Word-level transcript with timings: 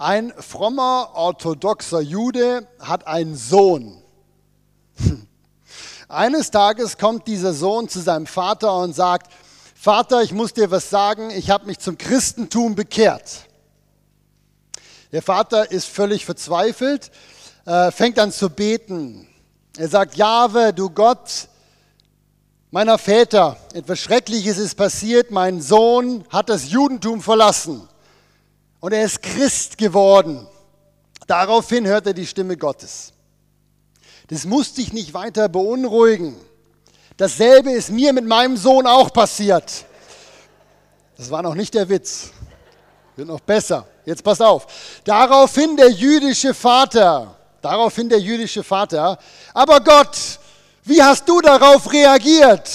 Ein 0.00 0.32
frommer 0.38 1.10
orthodoxer 1.14 2.00
Jude 2.00 2.68
hat 2.78 3.08
einen 3.08 3.34
Sohn. 3.36 4.00
Eines 6.08 6.52
Tages 6.52 6.98
kommt 6.98 7.26
dieser 7.26 7.52
Sohn 7.52 7.88
zu 7.88 7.98
seinem 7.98 8.28
Vater 8.28 8.76
und 8.76 8.94
sagt, 8.94 9.32
Vater, 9.74 10.22
ich 10.22 10.30
muss 10.30 10.54
dir 10.54 10.70
was 10.70 10.88
sagen, 10.88 11.30
ich 11.30 11.50
habe 11.50 11.66
mich 11.66 11.80
zum 11.80 11.98
Christentum 11.98 12.76
bekehrt. 12.76 13.48
Der 15.10 15.20
Vater 15.20 15.68
ist 15.72 15.86
völlig 15.86 16.24
verzweifelt, 16.24 17.10
äh, 17.66 17.90
fängt 17.90 18.20
an 18.20 18.30
zu 18.30 18.50
beten. 18.50 19.26
Er 19.76 19.88
sagt, 19.88 20.14
Jahwe, 20.14 20.72
du 20.72 20.90
Gott 20.90 21.48
meiner 22.70 22.98
Väter, 22.98 23.56
etwas 23.74 23.98
Schreckliches 23.98 24.58
ist 24.58 24.76
passiert, 24.76 25.32
mein 25.32 25.60
Sohn 25.60 26.24
hat 26.30 26.50
das 26.50 26.70
Judentum 26.70 27.20
verlassen 27.20 27.87
und 28.80 28.92
er 28.92 29.04
ist 29.04 29.22
Christ 29.22 29.78
geworden. 29.78 30.46
Daraufhin 31.26 31.86
hört 31.86 32.06
er 32.06 32.14
die 32.14 32.26
Stimme 32.26 32.56
Gottes. 32.56 33.12
Das 34.28 34.44
muss 34.44 34.74
dich 34.74 34.92
nicht 34.92 35.14
weiter 35.14 35.48
beunruhigen. 35.48 36.36
Dasselbe 37.16 37.70
ist 37.70 37.90
mir 37.90 38.12
mit 38.12 38.26
meinem 38.26 38.56
Sohn 38.56 38.86
auch 38.86 39.12
passiert. 39.12 39.84
Das 41.16 41.30
war 41.30 41.42
noch 41.42 41.54
nicht 41.54 41.74
der 41.74 41.88
Witz. 41.88 42.30
Wird 43.16 43.28
noch 43.28 43.40
besser. 43.40 43.86
Jetzt 44.04 44.22
pass 44.22 44.40
auf. 44.40 44.66
Daraufhin 45.04 45.76
der 45.76 45.90
jüdische 45.90 46.54
Vater, 46.54 47.36
daraufhin 47.60 48.08
der 48.08 48.20
jüdische 48.20 48.62
Vater, 48.62 49.18
aber 49.52 49.80
Gott, 49.80 50.16
wie 50.84 51.02
hast 51.02 51.28
du 51.28 51.40
darauf 51.40 51.92
reagiert? 51.92 52.70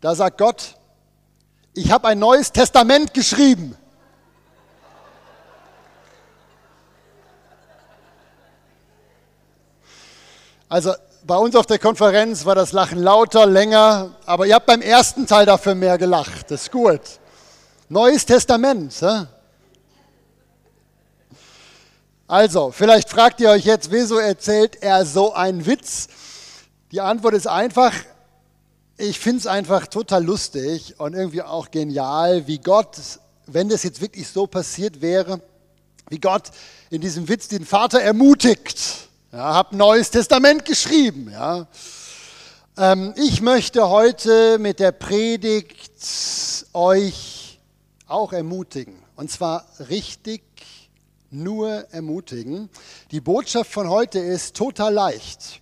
Da 0.00 0.14
sagt 0.14 0.38
Gott, 0.38 0.76
ich 1.72 1.90
habe 1.90 2.08
ein 2.08 2.18
neues 2.18 2.52
Testament 2.52 3.14
geschrieben. 3.14 3.76
Also 10.74 10.92
bei 11.24 11.36
uns 11.36 11.54
auf 11.54 11.66
der 11.66 11.78
Konferenz 11.78 12.44
war 12.46 12.56
das 12.56 12.72
Lachen 12.72 12.98
lauter, 12.98 13.46
länger, 13.46 14.10
aber 14.26 14.44
ihr 14.44 14.56
habt 14.56 14.66
beim 14.66 14.82
ersten 14.82 15.24
Teil 15.24 15.46
dafür 15.46 15.76
mehr 15.76 15.98
gelacht. 15.98 16.50
Das 16.50 16.62
ist 16.62 16.72
gut. 16.72 17.00
Neues 17.88 18.26
Testament. 18.26 19.00
Ja? 19.00 19.28
Also, 22.26 22.72
vielleicht 22.72 23.08
fragt 23.08 23.40
ihr 23.40 23.50
euch 23.50 23.64
jetzt, 23.64 23.92
wieso 23.92 24.18
erzählt 24.18 24.82
er 24.82 25.06
so 25.06 25.32
einen 25.32 25.64
Witz? 25.64 26.08
Die 26.90 27.00
Antwort 27.00 27.34
ist 27.34 27.46
einfach, 27.46 27.92
ich 28.96 29.20
finde 29.20 29.42
es 29.42 29.46
einfach 29.46 29.86
total 29.86 30.24
lustig 30.24 30.98
und 30.98 31.14
irgendwie 31.14 31.42
auch 31.42 31.70
genial, 31.70 32.48
wie 32.48 32.58
Gott, 32.58 32.96
wenn 33.46 33.68
das 33.68 33.84
jetzt 33.84 34.00
wirklich 34.00 34.26
so 34.26 34.48
passiert 34.48 35.00
wäre, 35.00 35.40
wie 36.08 36.18
Gott 36.18 36.50
in 36.90 37.00
diesem 37.00 37.28
Witz 37.28 37.46
den 37.46 37.64
Vater 37.64 38.00
ermutigt. 38.00 39.04
Ja, 39.34 39.52
hab 39.52 39.72
ein 39.72 39.78
neues 39.78 40.12
Testament 40.12 40.64
geschrieben. 40.64 41.28
Ja. 41.28 41.66
Ähm, 42.78 43.14
ich 43.16 43.42
möchte 43.42 43.88
heute 43.88 44.60
mit 44.60 44.78
der 44.78 44.92
Predigt 44.92 45.90
euch 46.72 47.58
auch 48.06 48.32
ermutigen. 48.32 48.94
Und 49.16 49.32
zwar 49.32 49.66
richtig 49.88 50.44
nur 51.32 51.68
ermutigen. 51.90 52.70
Die 53.10 53.20
Botschaft 53.20 53.72
von 53.72 53.88
heute 53.88 54.20
ist 54.20 54.54
total 54.54 54.94
leicht. 54.94 55.60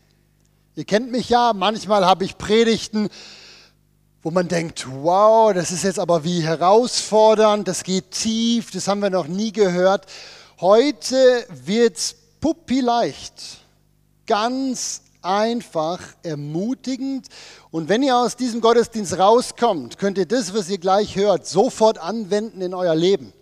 Ihr 0.77 0.85
kennt 0.85 1.11
mich 1.11 1.31
ja, 1.31 1.55
manchmal 1.55 2.05
habe 2.05 2.27
ich 2.27 2.37
Predigten, 2.37 3.09
wo 4.23 4.31
man 4.31 4.49
denkt, 4.49 4.87
wow, 4.87 5.55
das 5.55 5.71
ist 5.71 5.85
jetzt 5.85 5.99
aber 5.99 6.25
wie 6.25 6.43
herausfordernd, 6.43 7.67
das 7.67 7.85
geht 7.85 8.11
tief, 8.11 8.71
das 8.71 8.87
haben 8.87 9.01
wir 9.01 9.09
noch 9.09 9.29
nie 9.29 9.51
gehört. 9.51 10.05
Heute 10.61 11.47
wird 11.49 11.97
es 11.97 12.17
puppi 12.39 12.81
leicht, 12.81 13.62
ganz 14.33 15.03
einfach, 15.21 16.01
ermutigend. 16.23 17.27
Und 17.71 17.91
wenn 17.91 18.03
ihr 18.03 18.17
aus 18.17 18.35
diesem 18.35 18.63
Gottesdienst 18.63 19.19
rauskommt, 19.19 19.99
könnt 19.99 20.17
ihr 20.17 20.25
das, 20.25 20.55
was 20.55 20.71
ihr 20.71 20.79
gleich 20.79 21.17
hört, 21.17 21.47
sofort 21.47 21.99
anwenden 21.99 22.63
in 22.63 22.73
euer 22.73 22.95
Leben. 22.95 23.35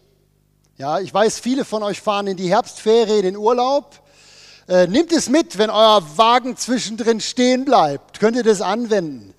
Ja, 0.78 0.98
ich 0.98 1.14
weiß, 1.14 1.38
viele 1.38 1.64
von 1.64 1.84
euch 1.84 2.00
fahren 2.00 2.26
in 2.26 2.36
die 2.36 2.50
Herbstferien, 2.50 3.18
in 3.18 3.22
den 3.22 3.36
Urlaub. 3.36 4.00
Äh, 4.66 4.88
nehmt 4.88 5.12
es 5.12 5.28
mit, 5.28 5.58
wenn 5.58 5.70
euer 5.70 6.02
Wagen 6.16 6.56
zwischendrin 6.56 7.20
stehen 7.20 7.64
bleibt. 7.64 8.18
Könnt 8.18 8.36
ihr 8.36 8.42
das 8.42 8.60
anwenden? 8.60 9.32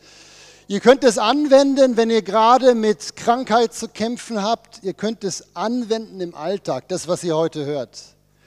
Ihr 0.69 0.79
könnt 0.79 1.03
es 1.03 1.17
anwenden, 1.17 1.97
wenn 1.97 2.09
ihr 2.09 2.21
gerade 2.21 2.75
mit 2.75 3.17
Krankheit 3.17 3.73
zu 3.73 3.89
kämpfen 3.89 4.41
habt. 4.41 4.81
Ihr 4.83 4.93
könnt 4.93 5.25
es 5.25 5.53
anwenden 5.53 6.21
im 6.21 6.33
Alltag, 6.33 6.87
das, 6.87 7.09
was 7.09 7.25
ihr 7.25 7.35
heute 7.35 7.65
hört. 7.65 7.99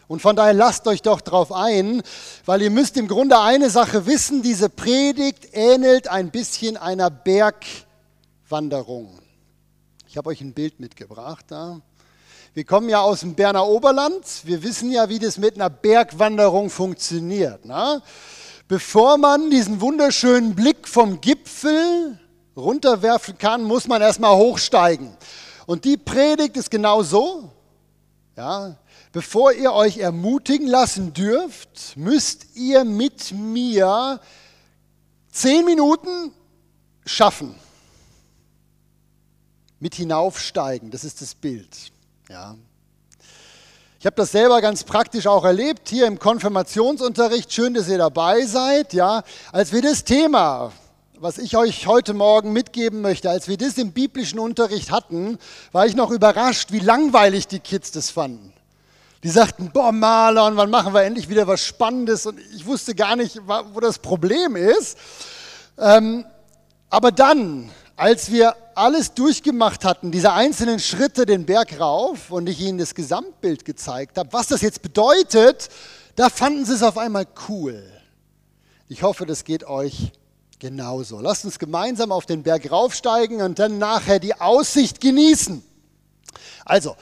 Und 0.07 0.21
von 0.21 0.37
daher 0.37 0.55
lasst 0.55 0.87
euch 0.87 1.03
doch 1.03 1.21
darauf 1.21 1.53
ein, 1.53 2.03
weil 2.45 2.63
ihr 2.63 2.71
müsst 2.71 2.97
im 2.97 3.09
Grunde 3.09 3.41
eine 3.41 3.71
Sache 3.71 4.07
wissen, 4.07 4.43
diese 4.43 4.69
Predigt 4.69 5.49
ähnelt 5.53 6.09
ein 6.09 6.31
bisschen 6.31 6.77
einer 6.77 7.11
Bergwanderung. 7.11 9.19
Ich 10.07 10.17
habe 10.17 10.31
euch 10.31 10.41
ein 10.41 10.53
Bild 10.53 10.79
mitgebracht 10.79 11.47
da. 11.49 11.81
Wir 12.53 12.65
kommen 12.65 12.89
ja 12.89 13.01
aus 13.01 13.21
dem 13.21 13.35
Berner 13.35 13.67
Oberland. 13.67 14.25
Wir 14.45 14.63
wissen 14.63 14.93
ja, 14.93 15.09
wie 15.09 15.19
das 15.19 15.39
mit 15.39 15.57
einer 15.57 15.71
Bergwanderung 15.71 16.71
funktioniert. 16.71 17.65
Ne? 17.65 18.01
Bevor 18.69 19.19
man 19.19 19.51
diesen 19.51 19.81
wunderschönen 19.81 20.55
Blick 20.55 20.87
vom 20.87 21.21
Gipfel 21.21 22.21
runterwerfen 22.57 23.39
kann, 23.39 23.65
muss 23.65 23.89
man 23.89 24.01
erstmal 24.01 24.37
hochsteigen. 24.37 25.17
Und 25.67 25.85
die 25.85 25.97
Predigt 25.97 26.57
ist 26.57 26.71
genau 26.71 27.03
so. 27.03 27.51
Ja, 28.37 28.77
bevor 29.15 29.53
ihr 29.53 29.73
euch 29.73 29.99
ermutigen 29.99 30.67
lassen 30.67 31.15
dürft, 31.15 31.97
müsst 31.97 32.57
ihr 32.57 32.85
mit 32.85 33.31
mir 33.31 34.21
zehn 35.31 35.65
Minuten 35.65 36.33
schaffen. 37.07 37.55
Mit 39.79 39.95
hinaufsteigen, 39.95 40.91
das 40.91 41.05
ist 41.05 41.23
das 41.23 41.37
Bild. 41.37 41.93
Ja. 42.29 42.57
Ich 44.01 44.07
habe 44.07 44.17
das 44.17 44.33
selber 44.33 44.61
ganz 44.61 44.83
praktisch 44.83 45.29
auch 45.29 45.45
erlebt 45.45 45.89
hier 45.89 46.07
im 46.07 46.19
Konfirmationsunterricht. 46.19 47.53
Schön, 47.53 47.75
dass 47.75 47.89
ihr 47.89 47.99
dabei 47.99 48.45
seid. 48.47 48.95
Ja, 48.95 49.23
als 49.53 49.73
wir 49.73 49.81
das 49.81 50.03
Thema, 50.03 50.73
was 51.21 51.39
ich 51.39 51.57
euch 51.57 51.87
heute 51.87 52.15
Morgen 52.15 52.53
mitgeben 52.53 53.01
möchte, 53.01 53.31
als 53.31 53.47
wir 53.47 53.59
das 53.59 53.79
im 53.79 53.93
biblischen 53.93 54.41
Unterricht 54.41 54.91
hatten, 54.91 55.39
war 55.71 55.87
ich 55.87 55.95
noch 55.95 56.11
überrascht, 56.11 56.73
wie 56.73 56.81
langweilig 56.81 57.47
die 57.47 57.61
Kids 57.61 57.93
das 57.93 58.11
fanden. 58.11 58.53
Die 59.25 59.31
sagten, 59.31 59.73
boah 59.73 59.91
Marlon, 59.91 60.57
wann 60.57 60.71
machen 60.71 60.95
wir 60.95 61.03
endlich 61.03 61.29
wieder 61.29 61.49
was 61.49 61.65
Spannendes? 61.65 62.27
Und 62.27 62.39
ich 62.55 62.65
wusste 62.65 62.95
gar 62.95 63.17
nicht, 63.17 63.41
wo 63.73 63.81
das 63.81 63.99
Problem 63.99 64.55
ist. 64.55 64.97
Ähm, 65.79 66.25
aber 66.91 67.11
dann 67.11 67.73
als 67.97 68.33
wir 68.33 68.57
alles 68.75 69.15
durchgemacht 69.15 69.85
hatten, 69.85 70.11
diese 70.11 70.33
einzelnen 70.33 70.81
Schritte 70.81 71.27
den 71.27 71.47
Berg 71.47 71.79
rauf 71.79 72.31
und 72.31 72.49
ich 72.49 72.61
ihnen 72.61 72.79
das 72.79 72.95
Gesamtbild 72.95 73.65
gezeigt 73.65 74.19
habe, 74.19 74.33
was 74.33 74.49
das 74.49 74.63
jetzt 74.63 74.83
bedeutet, 74.83 75.69
da 76.17 76.29
fanden 76.29 76.65
sie 76.65 76.75
es 76.75 76.83
auf 76.83 76.99
einmal 76.99 77.27
cool. 77.49 77.83
Ich 78.89 79.03
hoffe, 79.03 79.27
das 79.27 79.45
geht 79.45 79.65
euch 79.65 80.13
genauso. 80.59 81.21
Lasst 81.21 81.45
uns 81.45 81.59
gemeinsam 81.59 82.11
auf 82.11 82.27
den 82.27 82.43
Berg 82.43 82.71
raufsteigen 82.71 83.43
und 83.43 83.59
dann 83.59 83.79
nachher 83.79 84.19
die 84.19 84.41
Aussicht 84.41 85.01
genießen. 85.01 85.63
Also, 86.65 86.97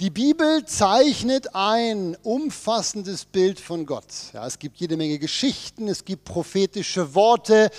die 0.00 0.10
Bibel 0.10 0.66
zeichnet 0.66 1.54
ein 1.54 2.18
umfassendes 2.22 3.24
Bild 3.24 3.58
von 3.58 3.86
Gott. 3.86 4.04
Ja, 4.34 4.46
es 4.46 4.58
gibt 4.58 4.76
jede 4.76 4.98
Menge 4.98 5.18
Geschichten, 5.18 5.88
es 5.88 6.04
gibt 6.04 6.24
prophetische 6.24 7.14
Worte, 7.14 7.70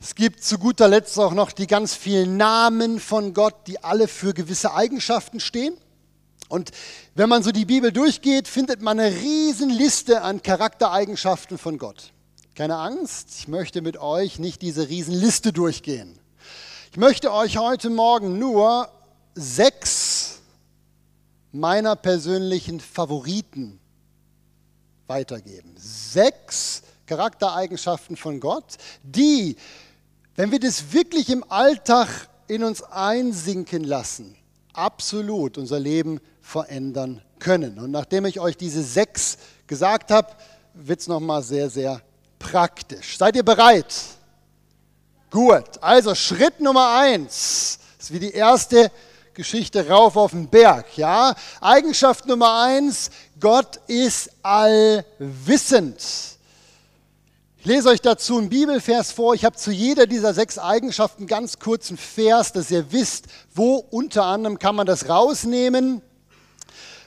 es 0.00 0.16
gibt 0.16 0.42
zu 0.42 0.58
guter 0.58 0.88
Letzt 0.88 1.16
auch 1.18 1.32
noch 1.32 1.52
die 1.52 1.68
ganz 1.68 1.94
vielen 1.94 2.36
Namen 2.36 2.98
von 2.98 3.34
Gott, 3.34 3.68
die 3.68 3.84
alle 3.84 4.08
für 4.08 4.34
gewisse 4.34 4.74
Eigenschaften 4.74 5.38
stehen. 5.38 5.74
Und 6.48 6.72
wenn 7.14 7.28
man 7.28 7.44
so 7.44 7.52
die 7.52 7.66
Bibel 7.66 7.92
durchgeht, 7.92 8.48
findet 8.48 8.82
man 8.82 8.98
eine 8.98 9.14
Riesenliste 9.14 10.22
an 10.22 10.42
Charaktereigenschaften 10.42 11.56
von 11.56 11.78
Gott. 11.78 12.10
Keine 12.56 12.78
Angst, 12.78 13.28
ich 13.38 13.46
möchte 13.46 13.80
mit 13.80 13.96
euch 13.96 14.40
nicht 14.40 14.60
diese 14.62 14.88
Riesenliste 14.88 15.52
durchgehen. 15.52 16.18
Ich 16.90 16.96
möchte 16.96 17.32
euch 17.32 17.58
heute 17.58 17.90
Morgen 17.90 18.40
nur 18.40 18.90
sechs 19.36 20.09
meiner 21.52 21.96
persönlichen 21.96 22.80
Favoriten 22.80 23.80
weitergeben. 25.06 25.74
Sechs 25.76 26.82
Charaktereigenschaften 27.06 28.16
von 28.16 28.38
Gott, 28.38 28.76
die 29.02 29.56
wenn 30.40 30.52
wir 30.52 30.58
das 30.58 30.94
wirklich 30.94 31.28
im 31.28 31.44
Alltag 31.50 32.08
in 32.46 32.64
uns 32.64 32.82
einsinken 32.82 33.84
lassen, 33.84 34.36
absolut 34.72 35.58
unser 35.58 35.78
Leben 35.78 36.18
verändern 36.40 37.20
können. 37.38 37.78
Und 37.78 37.90
nachdem 37.90 38.24
ich 38.24 38.40
euch 38.40 38.56
diese 38.56 38.82
sechs 38.82 39.36
gesagt 39.66 40.10
habe, 40.10 40.28
wird 40.72 41.00
es 41.00 41.08
nochmal 41.08 41.42
sehr, 41.42 41.68
sehr 41.68 42.00
praktisch. 42.38 43.18
Seid 43.18 43.36
ihr 43.36 43.42
bereit? 43.42 43.94
Gut, 45.30 45.82
also 45.82 46.14
Schritt 46.14 46.58
Nummer 46.58 46.96
eins, 46.96 47.78
das 47.98 48.06
ist 48.06 48.12
wie 48.14 48.20
die 48.20 48.32
erste 48.32 48.90
Geschichte 49.40 49.88
rauf 49.88 50.16
auf 50.16 50.32
den 50.32 50.48
Berg. 50.48 50.98
Ja? 50.98 51.34
Eigenschaft 51.62 52.26
Nummer 52.26 52.60
eins, 52.62 53.10
Gott 53.40 53.80
ist 53.86 54.30
allwissend. 54.42 55.96
Ich 57.56 57.64
lese 57.64 57.88
euch 57.88 58.02
dazu 58.02 58.36
einen 58.36 58.50
Bibelvers 58.50 59.12
vor. 59.12 59.34
Ich 59.34 59.46
habe 59.46 59.56
zu 59.56 59.70
jeder 59.70 60.06
dieser 60.06 60.34
sechs 60.34 60.58
Eigenschaften 60.58 61.26
ganz 61.26 61.58
kurzen 61.58 61.96
Vers, 61.96 62.52
dass 62.52 62.70
ihr 62.70 62.92
wisst, 62.92 63.28
wo 63.54 63.76
unter 63.76 64.24
anderem 64.24 64.58
kann 64.58 64.76
man 64.76 64.86
das 64.86 65.08
rausnehmen. 65.08 66.02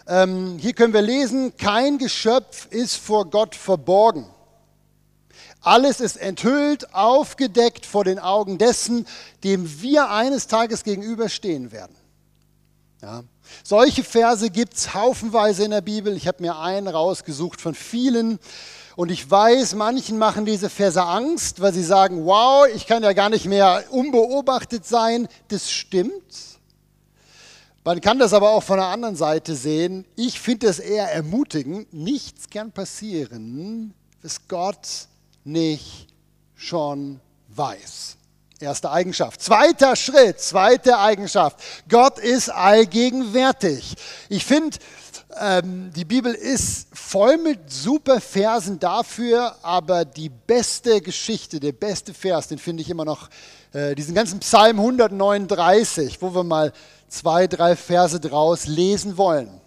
Ähm, 0.08 0.58
hier 0.60 0.74
können 0.74 0.94
wir 0.94 1.04
lesen, 1.04 1.56
kein 1.58 2.00
Geschöpf 2.00 2.66
ist 2.72 2.96
vor 2.96 3.30
Gott 3.30 3.54
verborgen. 3.54 4.26
Alles 5.62 6.02
ist 6.02 6.18
enthüllt, 6.18 6.96
aufgedeckt 6.96 7.86
vor 7.86 8.04
den 8.04 8.18
Augen 8.18 8.58
dessen, 8.58 9.06
dem 9.44 9.82
wir 9.84 10.10
eines 10.10 10.48
Tages 10.48 10.84
gegenüberstehen 10.84 11.72
werden. 11.72 11.96
Ja. 13.04 13.22
Solche 13.66 14.02
Verse 14.02 14.50
gibt 14.50 14.76
es 14.76 14.94
haufenweise 14.94 15.66
in 15.66 15.72
der 15.72 15.82
Bibel. 15.82 16.16
Ich 16.16 16.26
habe 16.26 16.42
mir 16.42 16.58
einen 16.58 16.88
rausgesucht 16.88 17.60
von 17.60 17.76
vielen. 17.76 18.40
Und 18.96 19.12
ich 19.12 19.30
weiß, 19.30 19.76
manchen 19.76 20.18
machen 20.18 20.46
diese 20.46 20.70
Verse 20.70 21.04
Angst, 21.04 21.60
weil 21.60 21.74
sie 21.74 21.84
sagen, 21.84 22.26
wow, 22.26 22.66
ich 22.74 22.88
kann 22.88 23.04
ja 23.04 23.12
gar 23.12 23.30
nicht 23.30 23.46
mehr 23.46 23.84
unbeobachtet 23.90 24.86
sein. 24.86 25.28
Das 25.50 25.70
stimmt. 25.70 26.14
Man 27.84 28.00
kann 28.00 28.20
das 28.20 28.32
aber 28.32 28.52
auch 28.52 28.64
von 28.64 28.78
der 28.78 28.88
anderen 28.88 29.18
Seite 29.18 29.54
sehen. 29.58 30.06
Ich 30.16 30.40
finde 30.40 30.68
es 30.68 30.80
eher 30.80 31.12
ermutigend. 31.12 31.94
Nichts 31.94 32.50
kann 32.50 32.72
passieren, 32.72 33.94
was 34.22 34.48
Gott 34.48 34.88
nicht 35.44 36.08
schon 36.56 37.20
weiß. 37.50 38.16
Erste 38.64 38.90
Eigenschaft. 38.90 39.42
Zweiter 39.42 39.98
Schritt, 39.98 40.40
zweite 40.40 40.98
Eigenschaft. 40.98 41.58
Gott 41.90 42.18
ist 42.18 42.48
allgegenwärtig. 42.48 43.94
Ich 44.30 44.46
finde, 44.46 44.78
ähm, 45.38 45.92
die 45.94 46.06
Bibel 46.06 46.34
ist 46.34 46.88
voll 46.94 47.38
mit 47.38 47.70
super 47.70 48.22
Versen 48.22 48.80
dafür, 48.80 49.58
aber 49.64 50.06
die 50.06 50.30
beste 50.30 51.02
Geschichte, 51.02 51.60
der 51.60 51.74
beste 51.74 52.14
Vers, 52.14 52.48
den 52.48 52.58
finde 52.58 52.84
ich 52.84 52.90
immer 52.90 53.04
noch, 53.04 53.30
äh, 53.74 53.96
diesen 53.96 54.16
ganzen 54.16 54.40
Psalm 54.40 54.80
139, 54.80 56.22
wo 56.22 56.34
wir 56.34 56.46
mal 56.46 56.72
zwei, 57.10 57.48
drei 57.48 57.76
Verse 57.76 58.18
draus 58.18 58.66
lesen 58.66 59.18
wollen. 59.18 59.60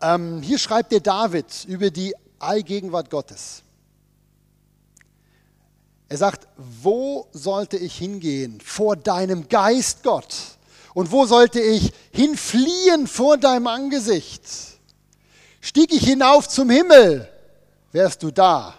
Ähm, 0.00 0.42
hier 0.42 0.58
schreibt 0.58 0.92
der 0.92 1.00
David 1.00 1.64
über 1.66 1.90
die 1.90 2.14
Allgegenwart 2.38 3.10
Gottes. 3.10 3.64
Er 6.08 6.16
sagt, 6.16 6.48
wo 6.56 7.28
sollte 7.32 7.76
ich 7.76 7.96
hingehen 7.96 8.60
vor 8.60 8.96
deinem 8.96 9.48
Geist, 9.48 10.02
Gott? 10.02 10.34
Und 10.94 11.12
wo 11.12 11.26
sollte 11.26 11.60
ich 11.60 11.92
hinfliehen 12.12 13.06
vor 13.06 13.36
deinem 13.36 13.66
Angesicht? 13.66 14.42
Stieg 15.60 15.92
ich 15.92 16.04
hinauf 16.04 16.48
zum 16.48 16.70
Himmel, 16.70 17.28
wärst 17.92 18.22
du 18.22 18.30
da. 18.30 18.74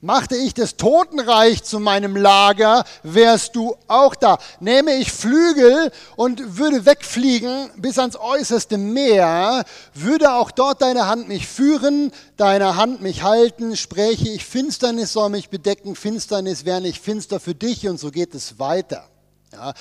Machte 0.00 0.36
ich 0.36 0.54
das 0.54 0.76
Totenreich 0.76 1.64
zu 1.64 1.80
meinem 1.80 2.14
Lager, 2.14 2.84
wärst 3.02 3.56
du 3.56 3.74
auch 3.88 4.14
da. 4.14 4.38
Nähme 4.60 4.94
ich 4.94 5.10
Flügel 5.10 5.90
und 6.14 6.56
würde 6.56 6.86
wegfliegen 6.86 7.68
bis 7.76 7.98
ans 7.98 8.14
äußerste 8.14 8.78
Meer, 8.78 9.64
würde 9.94 10.34
auch 10.34 10.52
dort 10.52 10.82
deine 10.82 11.08
Hand 11.08 11.26
mich 11.26 11.48
führen, 11.48 12.12
deine 12.36 12.76
Hand 12.76 13.02
mich 13.02 13.24
halten, 13.24 13.76
spräche 13.76 14.28
ich, 14.28 14.44
Finsternis 14.44 15.12
soll 15.12 15.30
mich 15.30 15.50
bedecken, 15.50 15.96
Finsternis 15.96 16.64
wäre 16.64 16.80
nicht 16.80 17.02
finster 17.02 17.40
für 17.40 17.56
dich 17.56 17.88
und 17.88 17.98
so 17.98 18.12
geht 18.12 18.36
es 18.36 18.60
weiter. 18.60 19.08
Ja. 19.52 19.74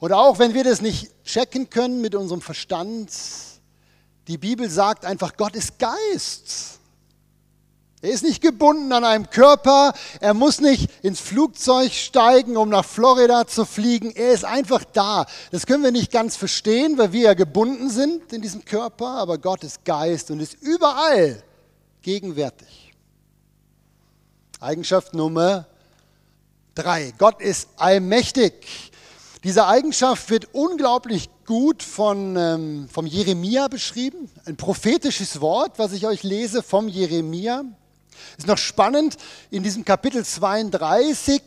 Und 0.00 0.12
auch 0.12 0.38
wenn 0.38 0.52
wir 0.52 0.64
das 0.64 0.82
nicht 0.82 1.10
checken 1.24 1.70
können 1.70 2.02
mit 2.02 2.14
unserem 2.14 2.42
Verstand, 2.42 3.10
die 4.28 4.36
Bibel 4.36 4.68
sagt 4.68 5.06
einfach, 5.06 5.34
Gott 5.38 5.56
ist 5.56 5.78
Geist. 5.78 6.81
Er 8.02 8.10
ist 8.10 8.24
nicht 8.24 8.42
gebunden 8.42 8.90
an 8.90 9.04
einem 9.04 9.30
Körper. 9.30 9.92
Er 10.20 10.34
muss 10.34 10.60
nicht 10.60 10.90
ins 11.04 11.20
Flugzeug 11.20 11.92
steigen, 11.92 12.56
um 12.56 12.68
nach 12.68 12.84
Florida 12.84 13.46
zu 13.46 13.64
fliegen. 13.64 14.10
Er 14.10 14.32
ist 14.32 14.44
einfach 14.44 14.82
da. 14.82 15.24
Das 15.52 15.66
können 15.66 15.84
wir 15.84 15.92
nicht 15.92 16.10
ganz 16.10 16.34
verstehen, 16.34 16.98
weil 16.98 17.12
wir 17.12 17.20
ja 17.20 17.34
gebunden 17.34 17.90
sind 17.90 18.32
in 18.32 18.42
diesem 18.42 18.64
Körper. 18.64 19.06
Aber 19.06 19.38
Gott 19.38 19.62
ist 19.62 19.84
Geist 19.84 20.32
und 20.32 20.40
ist 20.40 20.54
überall 20.60 21.44
gegenwärtig. 22.02 22.92
Eigenschaft 24.58 25.14
Nummer 25.14 25.66
drei. 26.74 27.14
Gott 27.18 27.40
ist 27.40 27.68
allmächtig. 27.76 28.90
Diese 29.44 29.68
Eigenschaft 29.68 30.28
wird 30.28 30.48
unglaublich 30.52 31.30
gut 31.46 31.84
von, 31.84 32.36
ähm, 32.36 32.88
vom 32.92 33.06
Jeremia 33.06 33.68
beschrieben. 33.68 34.28
Ein 34.44 34.56
prophetisches 34.56 35.40
Wort, 35.40 35.78
was 35.78 35.92
ich 35.92 36.04
euch 36.04 36.24
lese 36.24 36.64
vom 36.64 36.88
Jeremia. 36.88 37.64
Ist 38.36 38.46
noch 38.46 38.58
spannend, 38.58 39.16
in 39.50 39.62
diesem 39.62 39.84
Kapitel 39.84 40.24
32 40.24 41.42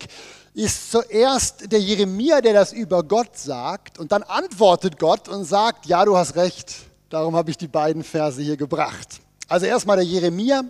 ist 0.53 0.91
zuerst 0.91 1.71
der 1.71 1.81
Jeremia, 1.81 2.39
der 2.39 2.53
das 2.53 2.71
über 2.71 3.03
Gott 3.03 3.37
sagt, 3.37 3.99
und 3.99 4.11
dann 4.11 4.23
antwortet 4.23 4.97
Gott 4.97 5.27
und 5.27 5.43
sagt, 5.43 5.85
ja, 5.85 6.05
du 6.05 6.15
hast 6.15 6.35
recht, 6.35 6.73
darum 7.09 7.35
habe 7.35 7.51
ich 7.51 7.57
die 7.57 7.67
beiden 7.67 8.03
Verse 8.03 8.41
hier 8.41 8.55
gebracht. 8.55 9.19
Also 9.49 9.65
erstmal 9.65 9.97
der 9.97 10.05
Jeremia, 10.05 10.63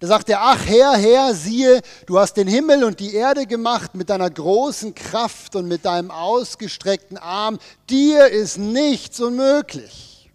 da 0.00 0.06
sagt 0.06 0.28
er, 0.28 0.40
ach 0.40 0.66
Herr, 0.66 0.96
Herr, 0.96 1.34
siehe, 1.34 1.80
du 2.06 2.18
hast 2.18 2.34
den 2.34 2.46
Himmel 2.46 2.84
und 2.84 3.00
die 3.00 3.14
Erde 3.14 3.46
gemacht 3.46 3.94
mit 3.94 4.10
deiner 4.10 4.30
großen 4.30 4.94
Kraft 4.94 5.56
und 5.56 5.66
mit 5.66 5.84
deinem 5.84 6.10
ausgestreckten 6.10 7.16
Arm, 7.16 7.58
dir 7.88 8.26
ist 8.26 8.58
nichts 8.58 9.20
unmöglich. 9.20 10.30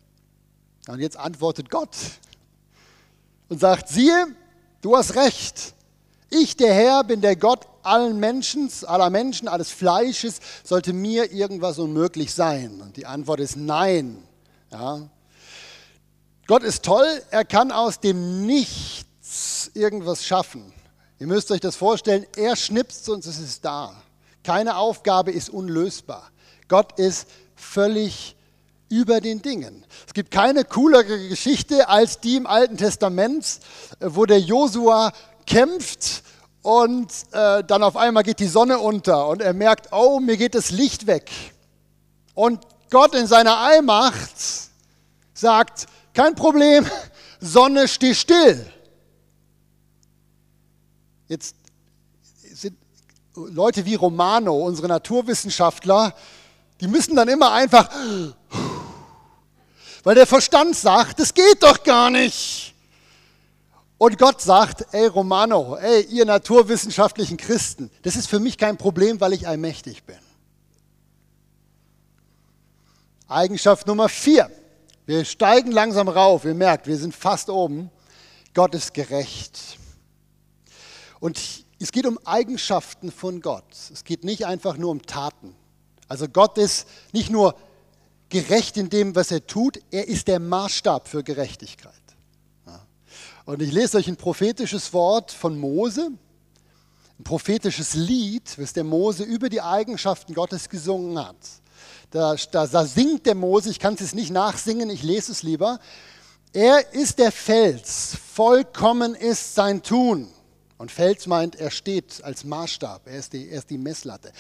Und 0.88 1.00
jetzt 1.00 1.18
antwortet 1.18 1.70
Gott, 1.70 1.96
und 3.50 3.60
sagt, 3.60 3.90
siehe, 3.90 4.28
du 4.82 4.96
hast 4.96 5.16
recht. 5.16 5.74
Ich, 6.30 6.56
der 6.56 6.74
Herr, 6.74 7.04
bin 7.04 7.22
der 7.22 7.36
Gott 7.36 7.68
allen 7.82 8.20
Menschen, 8.20 8.70
aller 8.86 9.10
Menschen, 9.10 9.48
alles 9.48 9.72
Fleisches. 9.72 10.40
Sollte 10.64 10.94
mir 10.94 11.32
irgendwas 11.32 11.80
unmöglich 11.80 12.34
sein? 12.34 12.80
Und 12.82 12.98
die 12.98 13.06
Antwort 13.06 13.40
ist 13.40 13.58
nein. 13.58 14.24
Ja. 14.72 15.10
Gott 16.46 16.64
ist 16.64 16.86
toll, 16.86 17.22
er 17.32 17.46
kann 17.46 17.72
aus 17.72 18.00
dem 18.00 18.46
Nichts 18.46 19.72
irgendwas 19.74 20.26
schaffen. 20.26 20.72
Ihr 21.20 21.28
müsst 21.28 21.52
euch 21.52 21.60
das 21.60 21.76
vorstellen, 21.76 22.26
er 22.36 22.56
schnipst 22.56 23.10
und 23.10 23.26
es 23.26 23.40
ist 23.40 23.66
da. 23.66 23.94
Keine 24.44 24.78
Aufgabe 24.78 25.32
ist 25.32 25.50
unlösbar. 25.50 26.32
Gott 26.68 26.98
ist 26.98 27.28
völlig 27.56 28.36
über 28.90 29.22
den 29.22 29.42
Dingen. 29.42 29.86
Es 30.08 30.14
gibt 30.14 30.32
keine 30.32 30.66
coolere 30.66 31.30
Geschichte 31.30 31.88
als 31.88 32.20
die 32.20 32.36
im 32.36 32.48
Alten 32.48 32.78
Testament, 32.78 33.60
äh, 34.00 34.08
wo 34.10 34.26
der 34.26 34.40
Josua 34.40 35.14
kämpft 35.46 36.24
und 36.62 37.12
äh, 37.32 37.64
dann 37.64 37.84
auf 37.84 37.96
einmal 37.96 38.24
geht 38.24 38.40
die 38.40 38.48
Sonne 38.48 38.80
unter 38.80 39.28
und 39.28 39.42
er 39.42 39.54
merkt, 39.54 39.94
oh, 39.94 40.20
mir 40.20 40.38
geht 40.38 40.56
das 40.56 40.72
Licht 40.72 41.08
weg. 41.08 41.32
Und 42.34 42.62
Gott 42.90 43.16
in 43.16 43.28
seiner 43.28 43.58
Allmacht 43.58 44.34
sagt, 45.34 45.88
kein 46.14 46.36
Problem, 46.36 46.86
Sonne, 47.40 47.88
steh 47.88 48.14
still. 48.14 48.66
Jetzt 51.28 51.56
sind 52.52 52.76
Leute 53.36 53.86
wie 53.86 53.96
Romano, 53.96 54.58
unsere 54.58 54.88
Naturwissenschaftler, 54.88 56.14
die 56.82 56.88
müssen 56.88 57.16
dann 57.16 57.28
immer 57.28 57.52
einfach 57.52 57.90
weil 60.04 60.16
der 60.16 60.28
Verstand 60.28 60.76
sagt, 60.76 61.20
das 61.20 61.34
geht 61.34 61.62
doch 61.62 61.84
gar 61.84 62.10
nicht. 62.10 62.74
Und 63.98 64.18
Gott 64.18 64.42
sagt, 64.42 64.86
ey 64.94 65.08
Romano, 65.08 65.76
ey 65.76 66.04
ihr 66.04 66.26
naturwissenschaftlichen 66.26 67.38
Christen, 67.38 67.92
das 68.04 68.16
ist 68.16 68.28
für 68.28 68.40
mich 68.40 68.58
kein 68.58 68.78
Problem, 68.78 69.20
weil 69.20 69.34
ich 69.34 69.48
allmächtig 69.48 70.04
bin. 70.04 70.20
Eigenschaft 73.28 73.86
Nummer 73.86 74.10
vier. 74.10 74.50
Wir 75.06 75.26
steigen 75.26 75.72
langsam 75.72 76.08
rauf. 76.08 76.46
Ihr 76.46 76.54
merkt, 76.54 76.88
wir 76.88 76.98
sind 76.98 77.14
fast 77.14 77.50
oben. 77.50 77.92
Gott 78.54 78.74
ist 78.74 78.94
gerecht. 78.94 79.78
Und 81.20 81.40
es 81.80 81.92
geht 81.92 82.06
um 82.06 82.18
Eigenschaften 82.26 83.12
von 83.12 83.42
Gott. 83.42 83.66
Es 83.92 84.04
geht 84.04 84.24
nicht 84.24 84.46
einfach 84.46 84.78
nur 84.78 84.92
um 84.92 85.02
Taten. 85.02 85.56
Also 86.08 86.28
Gott 86.28 86.58
ist 86.58 86.88
nicht 87.12 87.30
nur 87.30 87.56
gerecht 88.30 88.78
in 88.78 88.90
dem, 88.90 89.16
was 89.16 89.32
er 89.32 89.46
tut. 89.46 89.80
Er 89.92 90.08
ist 90.08 90.28
der 90.28 90.40
Maßstab 90.40 91.08
für 91.08 91.24
Gerechtigkeit. 91.24 91.94
Und 93.46 93.64
ich 93.64 93.72
lese 93.72 93.98
euch 93.98 94.08
ein 94.08 94.16
prophetisches 94.16 94.94
Wort 94.94 95.32
von 95.32 95.58
Mose, 95.58 96.12
ein 97.18 97.24
prophetisches 97.24 97.96
Lied, 97.96 98.44
was 98.60 98.74
der 98.74 98.84
Mose 98.84 99.24
über 99.24 99.50
die 99.50 99.60
Eigenschaften 99.60 100.36
Gottes 100.36 100.70
gesungen 100.70 101.18
hat. 101.18 101.36
Da, 102.12 102.36
da, 102.52 102.68
da 102.68 102.86
singt 102.86 103.26
der 103.26 103.34
Mose, 103.34 103.72
ich 103.72 103.80
kann 103.80 103.96
es 103.96 104.02
jetzt 104.02 104.14
nicht 104.14 104.30
nachsingen, 104.30 104.92
ich 104.92 105.02
lese 105.02 105.32
es 105.32 105.42
lieber. 105.42 105.80
Er 106.54 106.94
ist 106.94 107.18
der 107.18 107.32
Fels, 107.32 108.16
vollkommen 108.34 109.16
ist 109.16 109.56
sein 109.56 109.82
Tun. 109.82 110.28
Und 110.80 110.94
Fels 110.94 111.28
meint, 111.28 111.58
er 111.58 111.72
steht 111.72 112.24
als 112.24 112.46
Maßstab, 112.46 113.06
er 113.06 113.20
ist, 113.20 113.34
die, 113.34 113.50
er 113.50 113.58
ist 113.58 113.70
die 113.70 113.78
Messlatte. 113.78 114.32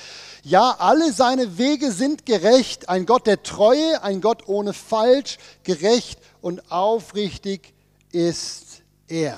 Ja, 0.41 0.77
alle 0.79 1.11
seine 1.11 1.57
Wege 1.57 1.91
sind 1.91 2.25
gerecht, 2.25 2.87
ein 2.87 3.05
Gott 3.05 3.27
der 3.27 3.43
Treue, 3.43 4.01
ein 4.03 4.21
Gott 4.21 4.47
ohne 4.47 4.71
Falsch, 4.71 5.37
gerecht 5.63 6.17
und 6.39 6.71
aufrichtig 6.71 7.73
ist 8.13 8.83
er. 9.09 9.37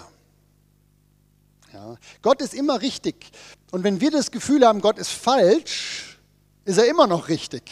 Ja, 1.74 1.98
Gott 2.22 2.40
ist 2.40 2.54
immer 2.54 2.82
richtig. 2.84 3.32
Und 3.72 3.84
wenn 3.84 4.00
wir 4.00 4.12
das 4.12 4.30
Gefühl 4.30 4.64
haben, 4.64 4.80
Gott 4.80 5.00
ist 5.00 5.10
falsch, 5.10 6.20
ist 6.66 6.78
er 6.78 6.88
immer 6.88 7.08
noch 7.08 7.30
richtig. 7.30 7.64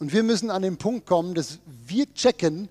Und 0.00 0.12
wir 0.12 0.24
müssen 0.24 0.50
an 0.50 0.62
den 0.62 0.78
Punkt 0.78 1.06
kommen, 1.06 1.36
dass 1.36 1.60
wir 1.64 2.12
checken, 2.12 2.68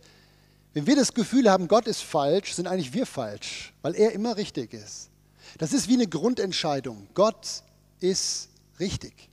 wenn 0.74 0.86
wir 0.86 0.98
das 0.98 1.14
Gefühl 1.14 1.50
haben, 1.50 1.70
Gott 1.70 1.88
ist 1.88 2.02
falsch, 2.04 2.56
sind 2.56 2.68
eigentlich 2.68 2.92
wir 2.92 3.06
falsch, 3.06 3.74
weil 3.82 3.96
er 3.96 4.12
immer 4.12 4.36
richtig 4.36 4.74
ist. 4.74 5.13
Das 5.58 5.74
ist 5.74 5.88
wie 5.88 5.94
eine 5.94 6.08
Grundentscheidung. 6.08 7.08
Gott 7.14 7.64
ist 8.00 8.50
richtig. 8.80 9.30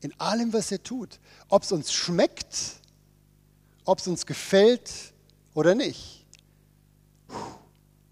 In 0.00 0.18
allem, 0.18 0.52
was 0.52 0.72
er 0.72 0.82
tut. 0.82 1.20
Ob 1.48 1.62
es 1.62 1.72
uns 1.72 1.92
schmeckt, 1.92 2.56
ob 3.84 3.98
es 3.98 4.06
uns 4.06 4.26
gefällt 4.26 4.90
oder 5.54 5.74
nicht. 5.74 6.24
Puh, 7.28 7.36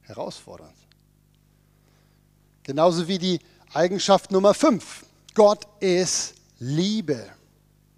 herausfordernd. 0.02 0.76
Genauso 2.62 3.08
wie 3.08 3.18
die 3.18 3.40
Eigenschaft 3.72 4.30
Nummer 4.30 4.54
5. 4.54 5.06
Gott 5.34 5.66
ist 5.80 6.34
Liebe. 6.58 7.28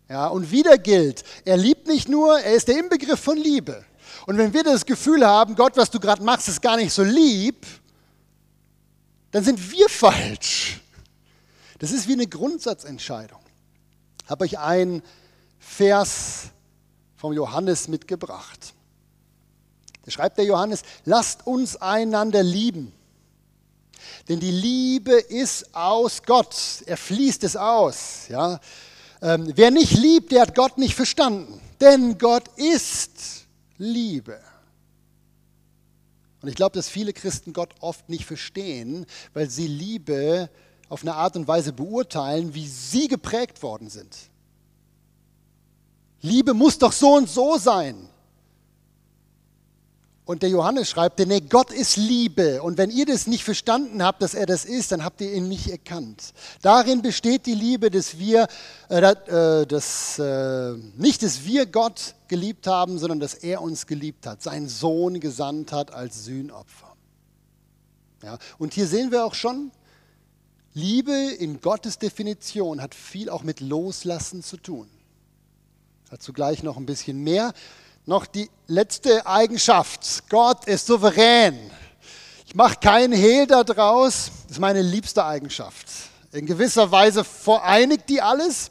Ja, 0.08 0.28
und 0.28 0.50
wieder 0.50 0.76
gilt, 0.76 1.24
er 1.44 1.56
liebt 1.56 1.86
nicht 1.86 2.08
nur, 2.08 2.38
er 2.38 2.54
ist 2.54 2.68
der 2.68 2.78
Inbegriff 2.78 3.20
von 3.20 3.36
Liebe. 3.36 3.84
Und 4.26 4.36
wenn 4.36 4.52
wir 4.52 4.62
das 4.62 4.84
Gefühl 4.84 5.26
haben, 5.26 5.54
Gott, 5.54 5.76
was 5.76 5.90
du 5.90 5.98
gerade 5.98 6.22
machst, 6.22 6.48
ist 6.48 6.60
gar 6.60 6.76
nicht 6.76 6.92
so 6.92 7.02
lieb, 7.02 7.66
dann 9.32 9.42
sind 9.42 9.72
wir 9.72 9.88
falsch. 9.88 10.80
Das 11.78 11.90
ist 11.90 12.06
wie 12.06 12.12
eine 12.12 12.28
Grundsatzentscheidung. 12.28 13.40
Ich 14.24 14.30
habe 14.30 14.44
euch 14.44 14.58
einen 14.58 15.02
Vers 15.58 16.50
vom 17.16 17.32
Johannes 17.32 17.88
mitgebracht. 17.88 18.74
Da 20.04 20.10
schreibt 20.10 20.38
der 20.38 20.44
Johannes, 20.44 20.82
lasst 21.04 21.46
uns 21.46 21.76
einander 21.76 22.42
lieben. 22.42 22.92
Denn 24.28 24.38
die 24.38 24.50
Liebe 24.50 25.12
ist 25.12 25.74
aus 25.74 26.22
Gott. 26.22 26.56
Er 26.86 26.96
fließt 26.96 27.44
es 27.44 27.56
aus. 27.56 28.28
Ja? 28.28 28.60
Ähm, 29.20 29.52
wer 29.54 29.70
nicht 29.70 29.92
liebt, 29.92 30.32
der 30.32 30.42
hat 30.42 30.54
Gott 30.54 30.78
nicht 30.78 30.94
verstanden. 30.94 31.60
Denn 31.80 32.18
Gott 32.18 32.48
ist 32.56 33.46
Liebe. 33.78 34.40
Und 36.42 36.48
ich 36.48 36.56
glaube, 36.56 36.74
dass 36.74 36.88
viele 36.88 37.12
Christen 37.12 37.52
Gott 37.52 37.74
oft 37.80 38.08
nicht 38.08 38.24
verstehen, 38.24 39.06
weil 39.32 39.48
sie 39.48 39.68
Liebe 39.68 40.50
auf 40.88 41.02
eine 41.02 41.14
Art 41.14 41.36
und 41.36 41.48
Weise 41.48 41.72
beurteilen, 41.72 42.52
wie 42.54 42.66
sie 42.66 43.08
geprägt 43.08 43.62
worden 43.62 43.88
sind. 43.88 44.16
Liebe 46.20 46.52
muss 46.52 46.78
doch 46.78 46.92
so 46.92 47.14
und 47.14 47.28
so 47.28 47.56
sein. 47.56 48.08
Und 50.24 50.42
der 50.42 50.50
Johannes 50.50 50.88
schreibt, 50.88 51.18
nee, 51.18 51.40
Gott 51.40 51.72
ist 51.72 51.96
Liebe. 51.96 52.62
Und 52.62 52.78
wenn 52.78 52.90
ihr 52.90 53.06
das 53.06 53.26
nicht 53.26 53.42
verstanden 53.42 54.04
habt, 54.04 54.22
dass 54.22 54.34
er 54.34 54.46
das 54.46 54.64
ist, 54.64 54.92
dann 54.92 55.04
habt 55.04 55.20
ihr 55.20 55.32
ihn 55.32 55.48
nicht 55.48 55.68
erkannt. 55.68 56.32
Darin 56.62 57.02
besteht 57.02 57.46
die 57.46 57.54
Liebe, 57.54 57.90
dass 57.90 58.18
wir, 58.18 58.46
äh, 58.88 59.00
äh, 59.00 59.66
dass, 59.66 60.20
äh, 60.20 60.74
nicht, 60.96 61.24
dass 61.24 61.44
wir 61.44 61.66
Gott 61.66 62.14
geliebt 62.28 62.68
haben, 62.68 62.98
sondern 62.98 63.18
dass 63.18 63.34
er 63.34 63.62
uns 63.62 63.88
geliebt 63.88 64.26
hat, 64.26 64.42
seinen 64.42 64.68
Sohn 64.68 65.18
gesandt 65.18 65.72
hat 65.72 65.92
als 65.92 66.24
Sühnopfer. 66.24 66.94
Ja, 68.22 68.38
und 68.58 68.74
hier 68.74 68.86
sehen 68.86 69.10
wir 69.10 69.24
auch 69.24 69.34
schon, 69.34 69.72
Liebe 70.72 71.12
in 71.12 71.60
Gottes 71.60 71.98
Definition 71.98 72.80
hat 72.80 72.94
viel 72.94 73.28
auch 73.28 73.42
mit 73.42 73.60
Loslassen 73.60 74.44
zu 74.44 74.56
tun. 74.56 74.88
Dazu 76.10 76.32
gleich 76.32 76.62
noch 76.62 76.76
ein 76.76 76.86
bisschen 76.86 77.24
mehr 77.24 77.52
noch 78.06 78.26
die 78.26 78.50
letzte 78.66 79.26
Eigenschaft. 79.26 80.28
Gott 80.28 80.64
ist 80.66 80.86
souverän. 80.86 81.58
Ich 82.46 82.54
mache 82.54 82.76
keinen 82.80 83.12
Hehl 83.12 83.46
daraus. 83.46 84.30
Das 84.42 84.52
ist 84.52 84.60
meine 84.60 84.82
liebste 84.82 85.24
Eigenschaft. 85.24 85.86
In 86.32 86.46
gewisser 86.46 86.90
Weise 86.90 87.24
vereinigt 87.24 88.08
die 88.08 88.20
alles. 88.20 88.70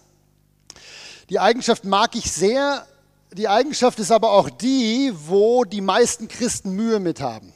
Die 1.29 1.39
Eigenschaft 1.39 1.85
mag 1.85 2.15
ich 2.15 2.31
sehr. 2.31 2.85
Die 3.33 3.47
Eigenschaft 3.47 3.99
ist 3.99 4.11
aber 4.11 4.31
auch 4.31 4.49
die, 4.49 5.13
wo 5.13 5.63
die 5.63 5.81
meisten 5.81 6.27
Christen 6.27 6.71
Mühe 6.71 6.99
mit 6.99 7.21
haben. 7.21 7.53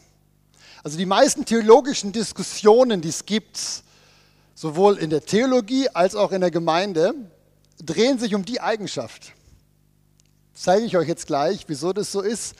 Also 0.83 0.97
die 0.97 1.05
meisten 1.05 1.43
theologischen 1.43 2.11
Diskussionen, 2.13 3.01
die 3.01 3.09
es 3.09 3.25
gibt, 3.25 3.59
sowohl 4.53 4.97
in 4.97 5.09
der 5.09 5.25
Theologie 5.25 5.89
als 5.89 6.15
auch 6.15 6.31
in 6.31 6.41
der 6.41 6.51
Gemeinde, 6.51 7.13
drehen 7.83 8.17
sich 8.17 8.33
um 8.33 8.45
die 8.45 8.61
Eigenschaft 8.61 9.33
zeige 10.55 10.85
ich 10.85 10.97
euch 10.97 11.07
jetzt 11.07 11.27
gleich, 11.27 11.65
wieso 11.67 11.93
das 11.93 12.11
so 12.11 12.21
ist. 12.21 12.55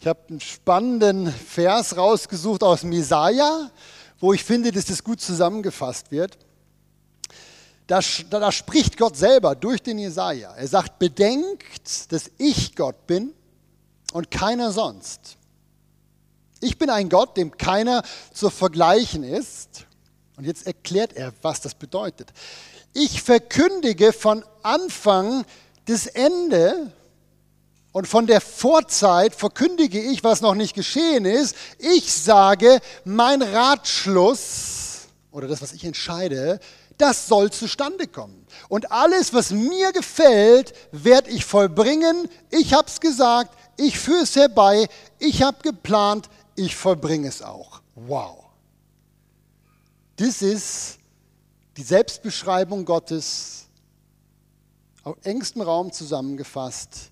Ich 0.00 0.06
habe 0.06 0.20
einen 0.30 0.40
spannenden 0.40 1.30
Vers 1.30 1.96
rausgesucht 1.96 2.62
aus 2.62 2.82
Misaja, 2.84 3.70
wo 4.18 4.32
ich 4.32 4.44
finde, 4.44 4.72
dass 4.72 4.86
das 4.86 5.04
gut 5.04 5.20
zusammengefasst 5.20 6.10
wird. 6.10 6.38
Da, 7.86 8.00
da, 8.30 8.40
da 8.40 8.52
spricht 8.52 8.96
Gott 8.96 9.16
selber 9.16 9.54
durch 9.54 9.82
den 9.82 9.98
Jesaja. 9.98 10.54
Er 10.54 10.68
sagt: 10.68 10.98
Bedenkt, 10.98 12.12
dass 12.12 12.30
ich 12.38 12.74
Gott 12.74 13.06
bin 13.06 13.34
und 14.12 14.30
keiner 14.30 14.72
sonst. 14.72 15.36
Ich 16.60 16.78
bin 16.78 16.90
ein 16.90 17.08
Gott, 17.08 17.36
dem 17.36 17.56
keiner 17.56 18.02
zu 18.32 18.48
vergleichen 18.48 19.24
ist. 19.24 19.86
Und 20.36 20.44
jetzt 20.44 20.66
erklärt 20.66 21.12
er, 21.12 21.32
was 21.42 21.60
das 21.60 21.74
bedeutet. 21.74 22.32
Ich 22.94 23.22
verkündige 23.22 24.12
von 24.12 24.44
Anfang 24.62 25.44
das 25.86 26.06
Ende 26.06 26.92
und 27.92 28.08
von 28.08 28.26
der 28.26 28.40
Vorzeit 28.40 29.34
verkündige 29.34 30.00
ich, 30.00 30.24
was 30.24 30.40
noch 30.40 30.54
nicht 30.54 30.74
geschehen 30.74 31.26
ist. 31.26 31.54
Ich 31.78 32.12
sage, 32.12 32.80
mein 33.04 33.42
Ratschluss 33.42 35.08
oder 35.30 35.46
das, 35.46 35.62
was 35.62 35.72
ich 35.72 35.84
entscheide, 35.84 36.58
das 36.98 37.26
soll 37.26 37.50
zustande 37.50 38.06
kommen. 38.06 38.46
Und 38.68 38.90
alles, 38.90 39.32
was 39.34 39.50
mir 39.50 39.92
gefällt, 39.92 40.72
werde 40.90 41.30
ich 41.30 41.44
vollbringen. 41.44 42.28
Ich 42.50 42.72
habe 42.74 42.88
es 42.88 43.00
gesagt, 43.00 43.56
ich 43.76 43.98
führe 43.98 44.22
es 44.22 44.36
herbei, 44.36 44.88
ich 45.18 45.42
habe 45.42 45.58
geplant, 45.62 46.28
ich 46.54 46.76
vollbringe 46.76 47.28
es 47.28 47.42
auch. 47.42 47.80
Wow. 47.94 48.44
Das 50.16 50.42
ist 50.42 50.98
die 51.76 51.82
Selbstbeschreibung 51.82 52.84
Gottes 52.84 53.66
auf 55.02 55.16
engstem 55.24 55.62
Raum 55.62 55.90
zusammengefasst 55.90 57.11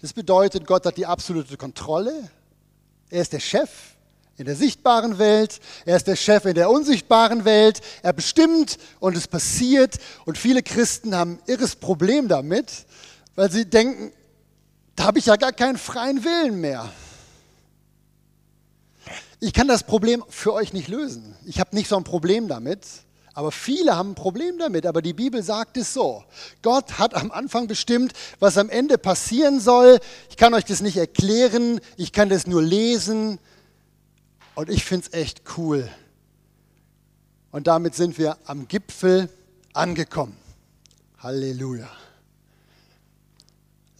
das 0.00 0.12
bedeutet, 0.12 0.66
Gott 0.66 0.86
hat 0.86 0.96
die 0.96 1.06
absolute 1.06 1.56
Kontrolle. 1.56 2.30
Er 3.10 3.22
ist 3.22 3.32
der 3.32 3.40
Chef 3.40 3.70
in 4.36 4.44
der 4.44 4.54
sichtbaren 4.54 5.18
Welt, 5.18 5.60
er 5.84 5.96
ist 5.96 6.06
der 6.06 6.14
Chef 6.14 6.44
in 6.44 6.54
der 6.54 6.70
unsichtbaren 6.70 7.44
Welt, 7.44 7.80
er 8.02 8.12
bestimmt 8.12 8.78
und 9.00 9.16
es 9.16 9.26
passiert. 9.26 9.98
Und 10.24 10.38
viele 10.38 10.62
Christen 10.62 11.14
haben 11.16 11.32
ein 11.32 11.42
irres 11.46 11.74
Problem 11.74 12.28
damit, 12.28 12.86
weil 13.34 13.50
sie 13.50 13.68
denken, 13.68 14.12
da 14.94 15.04
habe 15.04 15.18
ich 15.18 15.26
ja 15.26 15.36
gar 15.36 15.52
keinen 15.52 15.78
freien 15.78 16.22
Willen 16.24 16.60
mehr. 16.60 16.88
Ich 19.40 19.52
kann 19.52 19.68
das 19.68 19.84
Problem 19.84 20.24
für 20.28 20.52
euch 20.52 20.72
nicht 20.72 20.88
lösen. 20.88 21.36
Ich 21.44 21.60
habe 21.60 21.74
nicht 21.74 21.88
so 21.88 21.96
ein 21.96 22.04
Problem 22.04 22.48
damit. 22.48 22.84
Aber 23.38 23.52
viele 23.52 23.94
haben 23.94 24.10
ein 24.10 24.14
Problem 24.16 24.58
damit, 24.58 24.84
aber 24.84 25.00
die 25.00 25.12
Bibel 25.12 25.44
sagt 25.44 25.76
es 25.76 25.94
so. 25.94 26.24
Gott 26.60 26.98
hat 26.98 27.14
am 27.14 27.30
Anfang 27.30 27.68
bestimmt, 27.68 28.12
was 28.40 28.58
am 28.58 28.68
Ende 28.68 28.98
passieren 28.98 29.60
soll. 29.60 30.00
Ich 30.28 30.36
kann 30.36 30.54
euch 30.54 30.64
das 30.64 30.80
nicht 30.80 30.96
erklären, 30.96 31.80
ich 31.96 32.10
kann 32.10 32.30
das 32.30 32.48
nur 32.48 32.60
lesen 32.60 33.38
und 34.56 34.68
ich 34.68 34.84
finde 34.84 35.06
es 35.06 35.14
echt 35.16 35.42
cool. 35.56 35.88
Und 37.52 37.68
damit 37.68 37.94
sind 37.94 38.18
wir 38.18 38.38
am 38.44 38.66
Gipfel 38.66 39.28
angekommen. 39.72 40.36
Halleluja. 41.18 41.88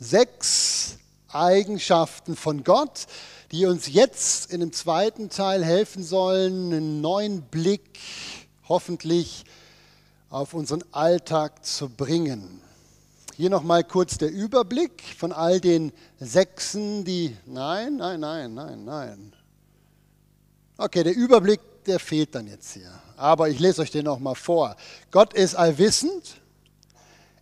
Sechs 0.00 0.96
Eigenschaften 1.28 2.34
von 2.34 2.64
Gott, 2.64 3.06
die 3.52 3.66
uns 3.66 3.86
jetzt 3.86 4.52
in 4.52 4.58
dem 4.58 4.72
zweiten 4.72 5.30
Teil 5.30 5.64
helfen 5.64 6.02
sollen, 6.02 6.72
einen 6.72 7.00
neuen 7.00 7.42
Blick 7.42 8.00
hoffentlich 8.68 9.44
auf 10.30 10.54
unseren 10.54 10.84
Alltag 10.92 11.64
zu 11.64 11.88
bringen. 11.88 12.60
Hier 13.36 13.50
nochmal 13.50 13.84
kurz 13.84 14.18
der 14.18 14.30
Überblick 14.30 15.02
von 15.16 15.32
all 15.32 15.60
den 15.60 15.92
Sechsen, 16.18 17.04
die... 17.04 17.36
Nein, 17.46 17.96
nein, 17.96 18.20
nein, 18.20 18.52
nein, 18.52 18.84
nein. 18.84 19.32
Okay, 20.76 21.04
der 21.04 21.14
Überblick, 21.14 21.60
der 21.86 21.98
fehlt 22.00 22.34
dann 22.34 22.46
jetzt 22.46 22.72
hier. 22.72 22.90
Aber 23.16 23.48
ich 23.48 23.58
lese 23.58 23.82
euch 23.82 23.90
den 23.90 24.04
nochmal 24.04 24.34
vor. 24.34 24.76
Gott 25.10 25.34
ist 25.34 25.54
allwissend, 25.54 26.40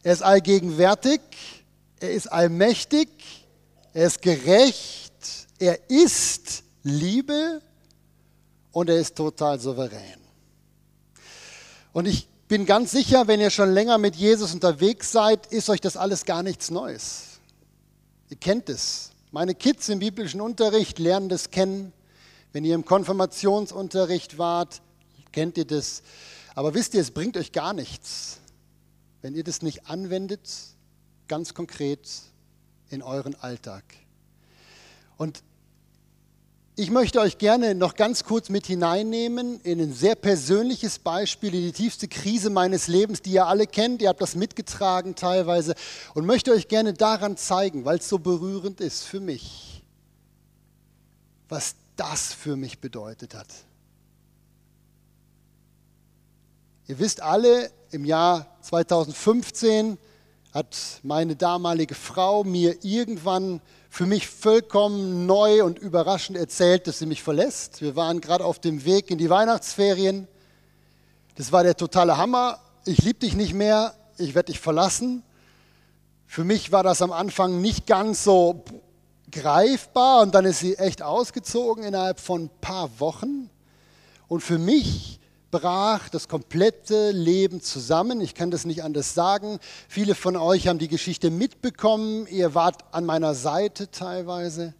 er 0.02 0.12
ist 0.12 0.22
allgegenwärtig, 0.22 1.20
er 1.98 2.12
ist 2.12 2.28
allmächtig, 2.28 3.08
er 3.92 4.06
ist 4.06 4.20
gerecht, 4.20 5.12
er 5.58 5.90
ist 5.90 6.62
Liebe 6.82 7.62
und 8.70 8.90
er 8.90 9.00
ist 9.00 9.16
total 9.16 9.58
souverän. 9.58 10.25
Und 11.96 12.04
ich 12.04 12.28
bin 12.46 12.66
ganz 12.66 12.90
sicher, 12.90 13.26
wenn 13.26 13.40
ihr 13.40 13.48
schon 13.48 13.72
länger 13.72 13.96
mit 13.96 14.16
Jesus 14.16 14.52
unterwegs 14.52 15.12
seid, 15.12 15.46
ist 15.46 15.70
euch 15.70 15.80
das 15.80 15.96
alles 15.96 16.26
gar 16.26 16.42
nichts 16.42 16.70
Neues. 16.70 17.40
Ihr 18.28 18.36
kennt 18.36 18.68
es. 18.68 19.12
Meine 19.30 19.54
Kids 19.54 19.88
im 19.88 20.00
biblischen 20.00 20.42
Unterricht 20.42 20.98
lernen 20.98 21.30
das 21.30 21.50
kennen. 21.50 21.94
Wenn 22.52 22.66
ihr 22.66 22.74
im 22.74 22.84
Konfirmationsunterricht 22.84 24.36
wart, 24.36 24.82
kennt 25.32 25.56
ihr 25.56 25.64
das. 25.64 26.02
Aber 26.54 26.74
wisst 26.74 26.92
ihr, 26.92 27.00
es 27.00 27.12
bringt 27.12 27.38
euch 27.38 27.52
gar 27.52 27.72
nichts, 27.72 28.40
wenn 29.22 29.34
ihr 29.34 29.42
das 29.42 29.62
nicht 29.62 29.86
anwendet, 29.86 30.50
ganz 31.28 31.54
konkret 31.54 32.06
in 32.90 33.02
euren 33.02 33.34
Alltag. 33.36 33.84
Und 35.16 35.42
ich 36.78 36.90
möchte 36.90 37.20
euch 37.20 37.38
gerne 37.38 37.74
noch 37.74 37.94
ganz 37.94 38.24
kurz 38.24 38.50
mit 38.50 38.66
hineinnehmen 38.66 39.60
in 39.62 39.80
ein 39.80 39.94
sehr 39.94 40.14
persönliches 40.14 40.98
Beispiel, 40.98 41.54
in 41.54 41.62
die 41.62 41.72
tiefste 41.72 42.06
Krise 42.06 42.50
meines 42.50 42.86
Lebens, 42.86 43.22
die 43.22 43.32
ihr 43.32 43.46
alle 43.46 43.66
kennt. 43.66 44.02
Ihr 44.02 44.10
habt 44.10 44.20
das 44.20 44.34
mitgetragen 44.34 45.14
teilweise 45.14 45.74
und 46.12 46.26
möchte 46.26 46.52
euch 46.52 46.68
gerne 46.68 46.92
daran 46.92 47.38
zeigen, 47.38 47.86
weil 47.86 47.96
es 47.96 48.10
so 48.10 48.18
berührend 48.18 48.82
ist 48.82 49.04
für 49.04 49.20
mich, 49.20 49.82
was 51.48 51.76
das 51.96 52.34
für 52.34 52.56
mich 52.56 52.78
bedeutet 52.78 53.34
hat. 53.34 53.48
Ihr 56.88 56.98
wisst 56.98 57.22
alle, 57.22 57.70
im 57.90 58.04
Jahr 58.04 58.54
2015 58.60 59.96
hat 60.52 60.76
meine 61.02 61.36
damalige 61.36 61.94
Frau 61.94 62.44
mir 62.44 62.84
irgendwann 62.84 63.62
für 63.96 64.04
mich 64.04 64.28
vollkommen 64.28 65.24
neu 65.24 65.64
und 65.64 65.78
überraschend 65.78 66.36
erzählt, 66.36 66.86
dass 66.86 66.98
sie 66.98 67.06
mich 67.06 67.22
verlässt. 67.22 67.80
Wir 67.80 67.96
waren 67.96 68.20
gerade 68.20 68.44
auf 68.44 68.58
dem 68.58 68.84
Weg 68.84 69.10
in 69.10 69.16
die 69.16 69.30
Weihnachtsferien. 69.30 70.28
Das 71.36 71.50
war 71.50 71.62
der 71.62 71.78
totale 71.78 72.18
Hammer. 72.18 72.58
Ich 72.84 72.98
liebe 72.98 73.20
dich 73.20 73.34
nicht 73.34 73.54
mehr, 73.54 73.94
ich 74.18 74.34
werde 74.34 74.52
dich 74.52 74.60
verlassen. 74.60 75.22
Für 76.26 76.44
mich 76.44 76.72
war 76.72 76.82
das 76.82 77.00
am 77.00 77.10
Anfang 77.10 77.62
nicht 77.62 77.86
ganz 77.86 78.22
so 78.22 78.64
greifbar 79.32 80.20
und 80.20 80.34
dann 80.34 80.44
ist 80.44 80.58
sie 80.58 80.76
echt 80.76 81.00
ausgezogen 81.00 81.82
innerhalb 81.82 82.20
von 82.20 82.42
ein 82.44 82.50
paar 82.60 83.00
Wochen. 83.00 83.48
Und 84.28 84.42
für 84.42 84.58
mich 84.58 85.20
brach 85.50 86.08
das 86.08 86.28
komplette 86.28 87.10
Leben 87.10 87.60
zusammen. 87.60 88.20
Ich 88.20 88.34
kann 88.34 88.50
das 88.50 88.64
nicht 88.64 88.82
anders 88.82 89.14
sagen. 89.14 89.58
Viele 89.88 90.14
von 90.14 90.36
euch 90.36 90.68
haben 90.68 90.78
die 90.78 90.88
Geschichte 90.88 91.30
mitbekommen. 91.30 92.26
Ihr 92.26 92.54
wart 92.54 92.84
an 92.92 93.04
meiner 93.04 93.34
Seite 93.34 93.90
teilweise. 93.90 94.74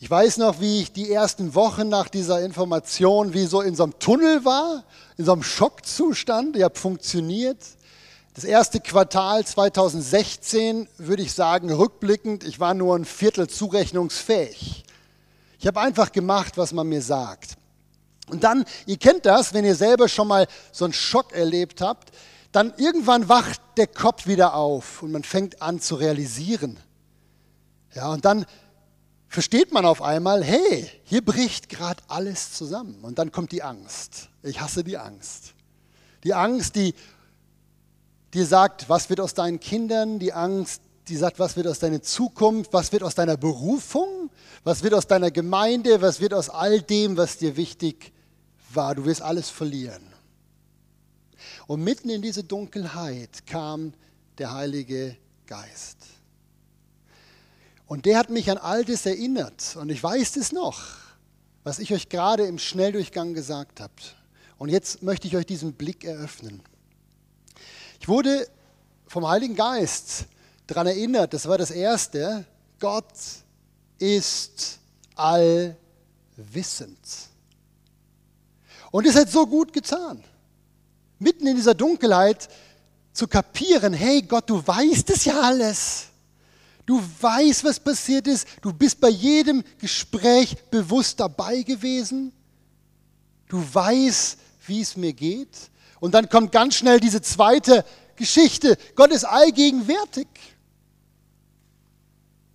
Ich 0.00 0.10
weiß 0.10 0.38
noch, 0.38 0.60
wie 0.60 0.82
ich 0.82 0.92
die 0.92 1.10
ersten 1.10 1.54
Wochen 1.54 1.88
nach 1.88 2.08
dieser 2.08 2.42
Information 2.42 3.32
wie 3.32 3.46
so 3.46 3.60
in 3.62 3.74
so 3.74 3.84
einem 3.84 3.98
Tunnel 3.98 4.44
war, 4.44 4.84
in 5.16 5.24
so 5.24 5.32
einem 5.32 5.42
Schockzustand. 5.42 6.56
Ihr 6.56 6.66
habt 6.66 6.78
funktioniert. 6.78 7.58
Das 8.34 8.44
erste 8.44 8.80
Quartal 8.80 9.46
2016 9.46 10.88
würde 10.98 11.22
ich 11.22 11.32
sagen, 11.32 11.72
rückblickend, 11.72 12.44
ich 12.44 12.58
war 12.58 12.74
nur 12.74 12.96
ein 12.96 13.04
Viertel 13.04 13.48
zurechnungsfähig. 13.48 14.84
Ich 15.60 15.66
habe 15.66 15.80
einfach 15.80 16.12
gemacht, 16.12 16.58
was 16.58 16.72
man 16.72 16.88
mir 16.88 17.00
sagt. 17.00 17.56
Und 18.28 18.44
dann, 18.44 18.64
ihr 18.86 18.96
kennt 18.96 19.26
das, 19.26 19.52
wenn 19.52 19.64
ihr 19.64 19.74
selber 19.74 20.08
schon 20.08 20.28
mal 20.28 20.46
so 20.72 20.84
einen 20.84 20.94
Schock 20.94 21.32
erlebt 21.32 21.80
habt, 21.80 22.10
dann 22.52 22.72
irgendwann 22.76 23.28
wacht 23.28 23.60
der 23.76 23.86
Kopf 23.86 24.26
wieder 24.26 24.54
auf 24.54 25.02
und 25.02 25.12
man 25.12 25.24
fängt 25.24 25.60
an 25.60 25.80
zu 25.80 25.96
realisieren. 25.96 26.78
Ja, 27.94 28.12
und 28.12 28.24
dann 28.24 28.46
versteht 29.28 29.72
man 29.72 29.84
auf 29.84 30.00
einmal, 30.00 30.44
hey, 30.44 30.88
hier 31.04 31.24
bricht 31.24 31.68
gerade 31.68 32.02
alles 32.08 32.52
zusammen. 32.52 33.00
Und 33.02 33.18
dann 33.18 33.32
kommt 33.32 33.50
die 33.50 33.62
Angst. 33.62 34.28
Ich 34.42 34.60
hasse 34.60 34.84
die 34.84 34.96
Angst. 34.96 35.54
Die 36.22 36.32
Angst, 36.32 36.76
die 36.76 36.94
dir 38.32 38.46
sagt, 38.46 38.88
was 38.88 39.10
wird 39.10 39.20
aus 39.20 39.34
deinen 39.34 39.60
Kindern, 39.60 40.18
die 40.18 40.32
Angst, 40.32 40.80
die 41.08 41.16
sagt, 41.16 41.38
was 41.38 41.56
wird 41.56 41.66
aus 41.66 41.80
deiner 41.80 42.02
Zukunft, 42.02 42.72
was 42.72 42.92
wird 42.92 43.02
aus 43.02 43.14
deiner 43.14 43.36
Berufung, 43.36 44.30
was 44.62 44.82
wird 44.82 44.94
aus 44.94 45.06
deiner 45.06 45.30
Gemeinde, 45.30 46.00
was 46.00 46.20
wird 46.20 46.32
aus 46.32 46.48
all 46.48 46.80
dem, 46.80 47.16
was 47.16 47.36
dir 47.36 47.56
wichtig 47.56 48.13
war. 48.76 48.94
Du 48.94 49.04
wirst 49.04 49.22
alles 49.22 49.50
verlieren. 49.50 50.02
Und 51.66 51.82
mitten 51.82 52.10
in 52.10 52.22
diese 52.22 52.44
Dunkelheit 52.44 53.46
kam 53.46 53.92
der 54.38 54.52
Heilige 54.52 55.16
Geist. 55.46 55.98
Und 57.86 58.06
der 58.06 58.18
hat 58.18 58.30
mich 58.30 58.50
an 58.50 58.58
all 58.58 58.84
das 58.84 59.06
erinnert. 59.06 59.76
Und 59.76 59.90
ich 59.90 60.02
weiß 60.02 60.36
es 60.36 60.52
noch, 60.52 60.82
was 61.62 61.78
ich 61.78 61.92
euch 61.92 62.08
gerade 62.08 62.44
im 62.46 62.58
Schnelldurchgang 62.58 63.34
gesagt 63.34 63.80
habe. 63.80 63.92
Und 64.58 64.68
jetzt 64.68 65.02
möchte 65.02 65.26
ich 65.26 65.36
euch 65.36 65.46
diesen 65.46 65.74
Blick 65.74 66.04
eröffnen. 66.04 66.62
Ich 68.00 68.08
wurde 68.08 68.48
vom 69.06 69.28
Heiligen 69.28 69.54
Geist 69.54 70.26
daran 70.66 70.86
erinnert, 70.86 71.34
das 71.34 71.46
war 71.46 71.58
das 71.58 71.70
Erste, 71.70 72.44
Gott 72.80 73.12
ist 73.98 74.78
allwissend. 75.14 76.98
Und 78.94 79.08
es 79.08 79.16
hat 79.16 79.28
so 79.28 79.44
gut 79.44 79.72
getan, 79.72 80.22
mitten 81.18 81.48
in 81.48 81.56
dieser 81.56 81.74
Dunkelheit 81.74 82.48
zu 83.12 83.26
kapieren, 83.26 83.92
hey 83.92 84.22
Gott, 84.22 84.48
du 84.48 84.64
weißt 84.64 85.10
es 85.10 85.24
ja 85.24 85.40
alles. 85.40 86.10
Du 86.86 87.02
weißt, 87.20 87.64
was 87.64 87.80
passiert 87.80 88.28
ist. 88.28 88.46
Du 88.62 88.72
bist 88.72 89.00
bei 89.00 89.08
jedem 89.08 89.64
Gespräch 89.80 90.56
bewusst 90.70 91.18
dabei 91.18 91.62
gewesen. 91.62 92.32
Du 93.48 93.64
weißt, 93.74 94.38
wie 94.68 94.80
es 94.82 94.96
mir 94.96 95.12
geht. 95.12 95.72
Und 95.98 96.14
dann 96.14 96.28
kommt 96.28 96.52
ganz 96.52 96.76
schnell 96.76 97.00
diese 97.00 97.20
zweite 97.20 97.84
Geschichte. 98.14 98.78
Gott 98.94 99.10
ist 99.10 99.24
allgegenwärtig. 99.24 100.28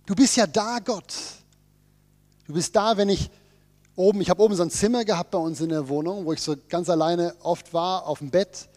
Du 0.06 0.14
bist 0.14 0.36
ja 0.36 0.46
da, 0.46 0.78
Gott. 0.78 1.12
Du 2.46 2.54
bist 2.54 2.74
da, 2.74 2.96
wenn 2.96 3.10
ich 3.10 3.28
oben, 4.00 4.20
ich 4.20 4.30
habe 4.30 4.42
oben 4.42 4.54
so 4.56 4.62
ein 4.62 4.70
Zimmer 4.70 5.04
gehabt 5.04 5.30
bei 5.30 5.38
uns 5.38 5.60
in 5.60 5.68
der 5.68 5.88
Wohnung, 5.88 6.24
wo 6.24 6.32
ich 6.32 6.40
so 6.40 6.56
ganz 6.68 6.88
alleine 6.88 7.34
oft 7.42 7.72
war, 7.72 8.06
auf 8.06 8.18
dem 8.18 8.30
Bett. 8.30 8.68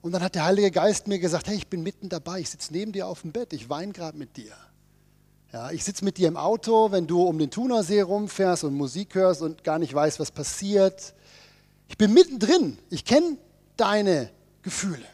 Und 0.00 0.12
dann 0.12 0.22
hat 0.22 0.34
der 0.34 0.44
Heilige 0.44 0.70
Geist 0.70 1.08
mir 1.08 1.18
gesagt, 1.18 1.48
hey, 1.48 1.56
ich 1.56 1.66
bin 1.66 1.82
mitten 1.82 2.08
dabei, 2.08 2.40
ich 2.40 2.50
sitze 2.50 2.72
neben 2.72 2.92
dir 2.92 3.08
auf 3.08 3.22
dem 3.22 3.32
Bett, 3.32 3.52
ich 3.52 3.68
weine 3.68 3.92
gerade 3.92 4.16
mit 4.16 4.36
dir. 4.36 4.52
Ja, 5.52 5.70
ich 5.70 5.84
sitze 5.84 6.04
mit 6.04 6.18
dir 6.18 6.28
im 6.28 6.36
Auto, 6.36 6.90
wenn 6.90 7.06
du 7.06 7.22
um 7.22 7.38
den 7.38 7.50
Thunersee 7.50 8.00
rumfährst 8.00 8.64
und 8.64 8.74
Musik 8.74 9.14
hörst 9.14 9.42
und 9.42 9.64
gar 9.64 9.78
nicht 9.78 9.94
weißt, 9.94 10.18
was 10.20 10.30
passiert. 10.30 11.14
Ich 11.88 11.96
bin 11.96 12.12
mittendrin, 12.12 12.78
ich 12.90 13.04
kenne 13.04 13.36
deine 13.76 14.30
Gefühle. 14.62 15.06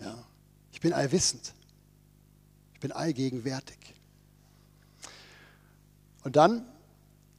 Ja, 0.00 0.16
ich 0.72 0.80
bin 0.80 0.92
allwissend, 0.92 1.52
ich 2.74 2.80
bin 2.80 2.92
allgegenwärtig. 2.92 3.78
Und 6.24 6.36
dann 6.36 6.66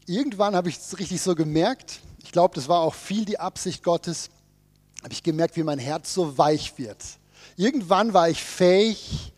irgendwann 0.09 0.55
habe 0.55 0.69
ich 0.69 0.77
es 0.77 0.97
richtig 0.97 1.21
so 1.21 1.35
gemerkt, 1.35 1.99
ich 2.23 2.31
glaube, 2.31 2.55
das 2.55 2.67
war 2.67 2.79
auch 2.81 2.95
viel 2.95 3.25
die 3.25 3.39
Absicht 3.39 3.83
Gottes, 3.83 4.29
habe 5.03 5.13
ich 5.13 5.23
gemerkt, 5.23 5.55
wie 5.55 5.63
mein 5.63 5.79
Herz 5.79 6.13
so 6.13 6.37
weich 6.37 6.77
wird. 6.77 7.03
Irgendwann 7.55 8.13
war 8.13 8.29
ich 8.29 8.43
fähig, 8.43 9.31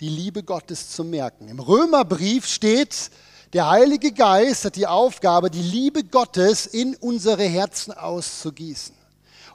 die 0.00 0.08
Liebe 0.08 0.42
Gottes 0.42 0.90
zu 0.90 1.04
merken. 1.04 1.48
Im 1.48 1.58
Römerbrief 1.58 2.46
steht, 2.46 3.10
der 3.52 3.68
Heilige 3.68 4.12
Geist 4.12 4.64
hat 4.64 4.76
die 4.76 4.86
Aufgabe, 4.86 5.50
die 5.50 5.62
Liebe 5.62 6.04
Gottes 6.04 6.66
in 6.66 6.94
unsere 6.96 7.44
Herzen 7.44 7.92
auszugießen. 7.92 8.94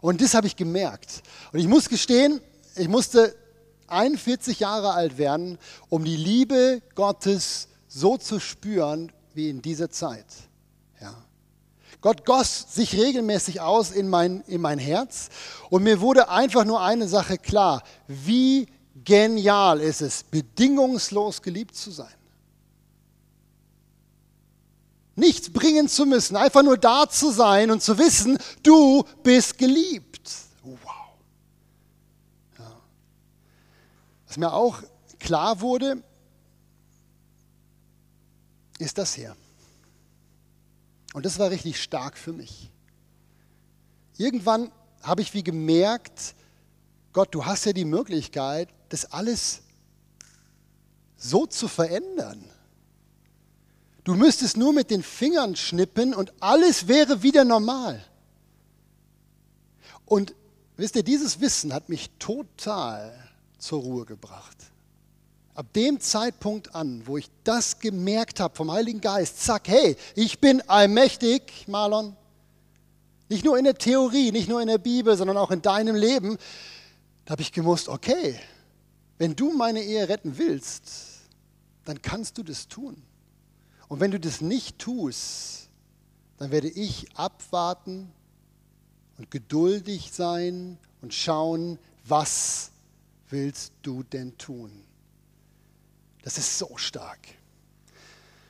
Und 0.01 0.21
das 0.21 0.33
habe 0.33 0.47
ich 0.47 0.55
gemerkt. 0.55 1.21
Und 1.53 1.59
ich 1.59 1.67
muss 1.67 1.87
gestehen, 1.87 2.41
ich 2.75 2.87
musste 2.87 3.35
41 3.87 4.59
Jahre 4.59 4.93
alt 4.93 5.17
werden, 5.17 5.57
um 5.89 6.03
die 6.03 6.17
Liebe 6.17 6.81
Gottes 6.95 7.67
so 7.87 8.17
zu 8.17 8.39
spüren, 8.39 9.11
wie 9.34 9.50
in 9.50 9.62
dieser 9.62 9.89
Zeit. 9.89 10.26
Ja. 11.00 11.15
Gott 12.02 12.26
goss 12.26 12.65
sich 12.70 13.00
regelmäßig 13.00 13.62
aus 13.62 13.91
in 13.91 14.10
mein, 14.10 14.41
in 14.48 14.62
mein 14.62 14.80
Herz 14.80 15.30
und 15.70 15.84
mir 15.84 16.02
wurde 16.02 16.30
einfach 16.30 16.65
nur 16.65 16.82
eine 16.82 17.08
Sache 17.08 17.38
klar, 17.38 17.84
wie 18.08 18.67
genial 19.04 19.80
ist 19.80 20.02
es, 20.02 20.24
bedingungslos 20.24 21.41
geliebt 21.41 21.76
zu 21.76 21.91
sein. 21.91 22.13
Nichts 25.15 25.52
bringen 25.52 25.88
zu 25.88 26.06
müssen, 26.06 26.36
einfach 26.36 26.63
nur 26.63 26.78
da 26.78 27.08
zu 27.08 27.32
sein 27.32 27.70
und 27.70 27.84
zu 27.84 27.98
wissen, 27.98 28.38
du 28.63 29.04
bist 29.22 29.58
geliebt. 29.58 30.32
Wow. 30.63 30.80
Ja. 32.58 32.72
Was 34.28 34.38
mir 34.38 34.54
auch 34.54 34.82
klar 35.20 35.62
wurde, 35.62 36.02
ist 38.82 38.98
das 38.98 39.13
hier. 39.13 39.36
Und 41.13 41.26
das 41.26 41.39
war 41.39 41.50
richtig 41.50 41.82
stark 41.82 42.17
für 42.17 42.34
mich. 42.34 42.70
Irgendwann 44.17 44.72
habe 45.02 45.22
ich 45.22 45.34
wie 45.34 45.44
gemerkt, 45.44 46.36
Gott, 47.13 47.34
du 47.34 47.46
hast 47.46 47.65
ja 47.65 47.74
die 47.74 47.86
Möglichkeit, 47.86 48.70
das 48.89 49.06
alles 49.06 49.62
so 51.17 51.46
zu 51.46 51.67
verändern. 51.67 52.44
Du 54.04 54.15
müsstest 54.15 54.58
nur 54.58 54.74
mit 54.74 54.89
den 54.89 55.04
Fingern 55.04 55.56
schnippen 55.56 56.13
und 56.13 56.34
alles 56.39 56.88
wäre 56.88 57.22
wieder 57.22 57.46
normal. 57.46 58.04
Und 60.06 60.34
wisst 60.76 60.96
ihr, 60.96 61.04
dieses 61.04 61.39
Wissen 61.39 61.74
hat 61.74 61.89
mich 61.89 62.10
total 62.17 63.13
zur 63.60 63.82
Ruhe 63.82 64.06
gebracht. 64.06 64.58
Ab 65.53 65.73
dem 65.73 65.99
Zeitpunkt 65.99 66.73
an, 66.73 67.01
wo 67.05 67.17
ich 67.17 67.29
das 67.43 67.79
gemerkt 67.79 68.39
habe 68.39 68.55
vom 68.55 68.71
Heiligen 68.71 69.01
Geist, 69.01 69.43
zack, 69.43 69.67
hey, 69.67 69.97
ich 70.15 70.39
bin 70.39 70.61
allmächtig, 70.69 71.67
Marlon. 71.67 72.15
Nicht 73.27 73.43
nur 73.43 73.57
in 73.57 73.65
der 73.65 73.75
Theorie, 73.75 74.31
nicht 74.31 74.49
nur 74.49 74.61
in 74.61 74.67
der 74.67 74.77
Bibel, 74.77 75.15
sondern 75.17 75.37
auch 75.37 75.51
in 75.51 75.61
deinem 75.61 75.95
Leben. 75.95 76.37
Da 77.25 77.31
habe 77.31 77.41
ich 77.41 77.51
gewusst, 77.51 77.89
okay, 77.89 78.39
wenn 79.17 79.35
du 79.35 79.51
meine 79.53 79.81
Ehe 79.83 80.07
retten 80.07 80.37
willst, 80.37 80.83
dann 81.85 82.01
kannst 82.01 82.37
du 82.37 82.43
das 82.43 82.67
tun. 82.67 83.01
Und 83.87 83.99
wenn 83.99 84.11
du 84.11 84.19
das 84.19 84.41
nicht 84.41 84.79
tust, 84.79 85.69
dann 86.37 86.51
werde 86.51 86.69
ich 86.69 87.07
abwarten 87.15 88.11
und 89.17 89.29
geduldig 89.29 90.11
sein 90.11 90.77
und 91.01 91.13
schauen, 91.13 91.77
was 92.05 92.71
willst 93.29 93.73
du 93.81 94.03
denn 94.03 94.37
tun? 94.37 94.71
Das 96.23 96.38
ist 96.38 96.57
so 96.57 96.77
stark. 96.77 97.19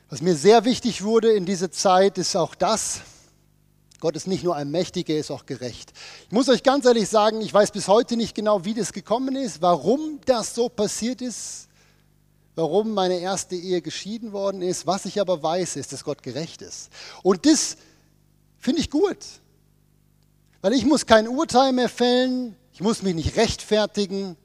Was 0.08 0.20
mir 0.20 0.36
sehr 0.36 0.64
wichtig 0.64 1.02
wurde 1.02 1.32
in 1.32 1.46
dieser 1.46 1.70
Zeit, 1.70 2.18
ist 2.18 2.36
auch 2.36 2.54
das, 2.54 3.00
Gott 4.02 4.16
ist 4.16 4.26
nicht 4.26 4.42
nur 4.42 4.56
allmächtig, 4.56 5.08
er 5.08 5.20
ist 5.20 5.30
auch 5.30 5.46
gerecht. 5.46 5.92
Ich 6.26 6.32
muss 6.32 6.48
euch 6.48 6.64
ganz 6.64 6.84
ehrlich 6.86 7.08
sagen, 7.08 7.40
ich 7.40 7.54
weiß 7.54 7.70
bis 7.70 7.86
heute 7.86 8.16
nicht 8.16 8.34
genau, 8.34 8.64
wie 8.64 8.74
das 8.74 8.92
gekommen 8.92 9.36
ist, 9.36 9.62
warum 9.62 10.20
das 10.26 10.56
so 10.56 10.68
passiert 10.68 11.22
ist, 11.22 11.68
warum 12.56 12.94
meine 12.94 13.20
erste 13.20 13.54
Ehe 13.54 13.80
geschieden 13.80 14.32
worden 14.32 14.60
ist. 14.60 14.88
Was 14.88 15.04
ich 15.04 15.20
aber 15.20 15.40
weiß, 15.40 15.76
ist, 15.76 15.92
dass 15.92 16.02
Gott 16.02 16.24
gerecht 16.24 16.62
ist. 16.62 16.90
Und 17.22 17.46
das 17.46 17.76
finde 18.58 18.80
ich 18.80 18.90
gut, 18.90 19.18
weil 20.62 20.72
ich 20.72 20.84
muss 20.84 21.06
kein 21.06 21.28
Urteil 21.28 21.72
mehr 21.72 21.88
fällen, 21.88 22.56
ich 22.72 22.80
muss 22.80 23.02
mich 23.02 23.14
nicht 23.14 23.36
rechtfertigen, 23.36 24.36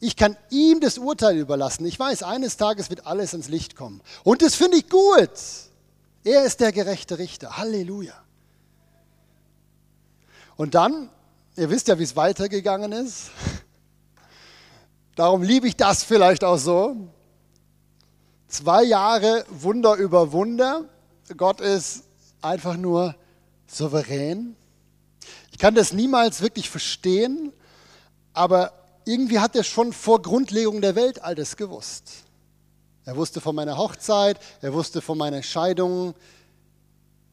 ich 0.00 0.16
kann 0.16 0.36
ihm 0.48 0.80
das 0.80 0.96
Urteil 0.96 1.36
überlassen. 1.36 1.84
Ich 1.84 1.98
weiß, 1.98 2.22
eines 2.22 2.56
Tages 2.56 2.88
wird 2.88 3.06
alles 3.06 3.34
ins 3.34 3.48
Licht 3.48 3.76
kommen. 3.76 4.00
Und 4.24 4.40
das 4.40 4.54
finde 4.54 4.78
ich 4.78 4.88
gut. 4.88 5.30
Er 6.24 6.44
ist 6.44 6.60
der 6.60 6.72
gerechte 6.72 7.18
Richter. 7.18 7.58
Halleluja. 7.58 8.14
Und 10.56 10.74
dann, 10.74 11.10
ihr 11.56 11.68
wisst 11.68 11.88
ja, 11.88 11.98
wie 11.98 12.02
es 12.02 12.16
weitergegangen 12.16 12.92
ist. 12.92 13.30
Darum 15.16 15.42
liebe 15.42 15.68
ich 15.68 15.76
das 15.76 16.02
vielleicht 16.02 16.44
auch 16.44 16.56
so. 16.56 16.96
Zwei 18.48 18.84
Jahre 18.84 19.44
Wunder 19.50 19.96
über 19.96 20.32
Wunder. 20.32 20.86
Gott 21.36 21.60
ist 21.60 22.04
einfach 22.40 22.78
nur 22.78 23.14
souverän. 23.66 24.56
Ich 25.52 25.58
kann 25.58 25.74
das 25.74 25.92
niemals 25.92 26.40
wirklich 26.40 26.70
verstehen, 26.70 27.52
aber 28.32 28.72
irgendwie 29.10 29.40
hat 29.40 29.56
er 29.56 29.64
schon 29.64 29.92
vor 29.92 30.22
Grundlegung 30.22 30.80
der 30.80 30.94
Welt 30.94 31.22
alles 31.22 31.56
gewusst. 31.56 32.24
Er 33.04 33.16
wusste 33.16 33.40
von 33.40 33.56
meiner 33.56 33.76
Hochzeit, 33.76 34.38
er 34.60 34.72
wusste 34.72 35.00
von 35.00 35.18
meiner 35.18 35.42
Scheidung, 35.42 36.14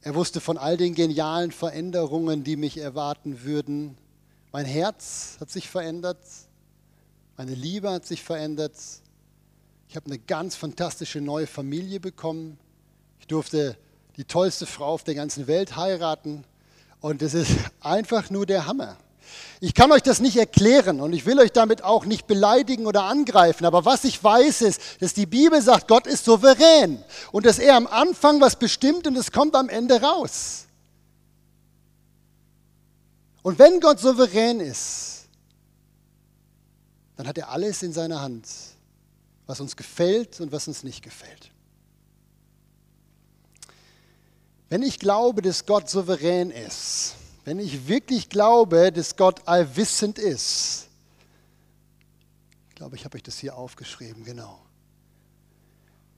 er 0.01 0.15
wusste 0.15 0.41
von 0.41 0.57
all 0.57 0.75
den 0.75 0.95
genialen 0.95 1.51
Veränderungen, 1.51 2.43
die 2.43 2.55
mich 2.55 2.79
erwarten 2.79 3.43
würden. 3.43 3.95
Mein 4.51 4.65
Herz 4.65 5.37
hat 5.39 5.51
sich 5.51 5.69
verändert, 5.69 6.17
meine 7.35 7.53
Liebe 7.53 7.91
hat 7.91 8.07
sich 8.07 8.23
verändert. 8.23 8.73
Ich 9.87 9.95
habe 9.95 10.07
eine 10.07 10.17
ganz 10.17 10.55
fantastische 10.55 11.21
neue 11.21 11.45
Familie 11.45 11.99
bekommen. 11.99 12.57
Ich 13.19 13.27
durfte 13.27 13.77
die 14.15 14.25
tollste 14.25 14.65
Frau 14.65 14.87
auf 14.87 15.03
der 15.03 15.13
ganzen 15.13 15.45
Welt 15.45 15.75
heiraten. 15.75 16.43
Und 17.01 17.21
es 17.21 17.35
ist 17.35 17.55
einfach 17.81 18.31
nur 18.31 18.47
der 18.47 18.65
Hammer. 18.65 18.97
Ich 19.59 19.73
kann 19.73 19.91
euch 19.91 20.03
das 20.03 20.19
nicht 20.19 20.37
erklären 20.37 21.01
und 21.01 21.13
ich 21.13 21.25
will 21.25 21.39
euch 21.39 21.51
damit 21.51 21.83
auch 21.83 22.05
nicht 22.05 22.27
beleidigen 22.27 22.85
oder 22.85 23.03
angreifen, 23.03 23.65
aber 23.65 23.85
was 23.85 24.03
ich 24.03 24.23
weiß 24.23 24.61
ist, 24.61 24.81
dass 24.99 25.13
die 25.13 25.25
Bibel 25.25 25.61
sagt, 25.61 25.87
Gott 25.87 26.05
ist 26.05 26.25
souverän 26.25 27.03
und 27.31 27.45
dass 27.45 27.57
er 27.57 27.75
am 27.75 27.87
Anfang 27.87 28.39
was 28.39 28.57
bestimmt 28.57 29.07
und 29.07 29.15
es 29.15 29.31
kommt 29.31 29.55
am 29.55 29.69
Ende 29.69 30.01
raus. 30.01 30.65
Und 33.41 33.57
wenn 33.59 33.79
Gott 33.79 33.99
souverän 33.99 34.59
ist, 34.59 35.27
dann 37.15 37.27
hat 37.27 37.37
er 37.37 37.49
alles 37.49 37.81
in 37.81 37.93
seiner 37.93 38.21
Hand, 38.21 38.47
was 39.47 39.59
uns 39.59 39.75
gefällt 39.75 40.39
und 40.39 40.51
was 40.51 40.67
uns 40.67 40.83
nicht 40.83 41.01
gefällt. 41.01 41.49
Wenn 44.69 44.83
ich 44.83 44.99
glaube, 44.99 45.41
dass 45.41 45.65
Gott 45.65 45.89
souverän 45.89 46.51
ist, 46.51 47.15
wenn 47.47 47.59
ich 47.59 47.87
wirklich 47.87 48.27
glaube, 48.27 48.91
dass 48.91 49.15
Gott 49.15 49.39
allwissend 49.45 50.19
ist, 50.19 50.89
ich 52.67 52.75
glaube, 52.75 52.97
ich 52.97 53.05
habe 53.05 53.15
euch 53.15 53.23
das 53.23 53.37
hier 53.37 53.55
aufgeschrieben, 53.55 54.25
genau. 54.25 54.59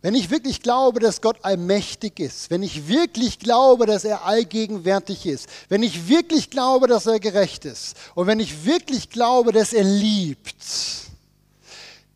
Wenn 0.01 0.15
ich 0.15 0.31
wirklich 0.31 0.63
glaube, 0.63 0.99
dass 0.99 1.21
Gott 1.21 1.45
allmächtig 1.45 2.19
ist, 2.19 2.49
wenn 2.49 2.63
ich 2.63 2.87
wirklich 2.87 3.37
glaube, 3.37 3.85
dass 3.85 4.05
er 4.05 4.25
allgegenwärtig 4.25 5.27
ist, 5.27 5.47
wenn 5.69 5.83
ich 5.83 6.07
wirklich 6.07 6.49
glaube, 6.49 6.87
dass 6.87 7.05
er 7.05 7.19
gerecht 7.19 7.63
ist 7.63 7.95
und 8.15 8.25
wenn 8.25 8.39
ich 8.39 8.65
wirklich 8.65 9.11
glaube, 9.11 9.51
dass 9.51 9.71
er 9.71 9.83
liebt, 9.83 10.65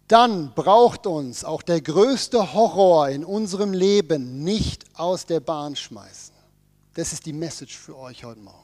dann 0.08 0.56
braucht 0.56 1.06
uns 1.06 1.44
auch 1.44 1.62
der 1.62 1.82
größte 1.82 2.54
Horror 2.54 3.10
in 3.10 3.24
unserem 3.24 3.74
Leben 3.74 4.44
nicht 4.44 4.86
aus 4.96 5.28
der 5.28 5.40
Bahn 5.40 5.76
schmeißen. 5.76 6.34
Das 6.96 7.14
ist 7.14 7.28
die 7.28 7.34
Message 7.34 7.78
für 7.78 7.96
euch 7.96 8.24
heute 8.24 8.40
Morgen. 8.40 8.63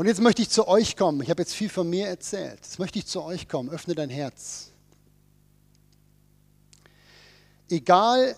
Und 0.00 0.06
jetzt 0.06 0.22
möchte 0.22 0.40
ich 0.40 0.48
zu 0.48 0.66
euch 0.66 0.96
kommen. 0.96 1.20
Ich 1.20 1.28
habe 1.28 1.42
jetzt 1.42 1.52
viel 1.52 1.68
von 1.68 1.86
mir 1.86 2.06
erzählt. 2.06 2.60
Jetzt 2.62 2.78
möchte 2.78 2.98
ich 2.98 3.04
zu 3.04 3.22
euch 3.22 3.46
kommen. 3.46 3.68
Öffne 3.68 3.94
dein 3.94 4.08
Herz. 4.08 4.70
Egal, 7.68 8.34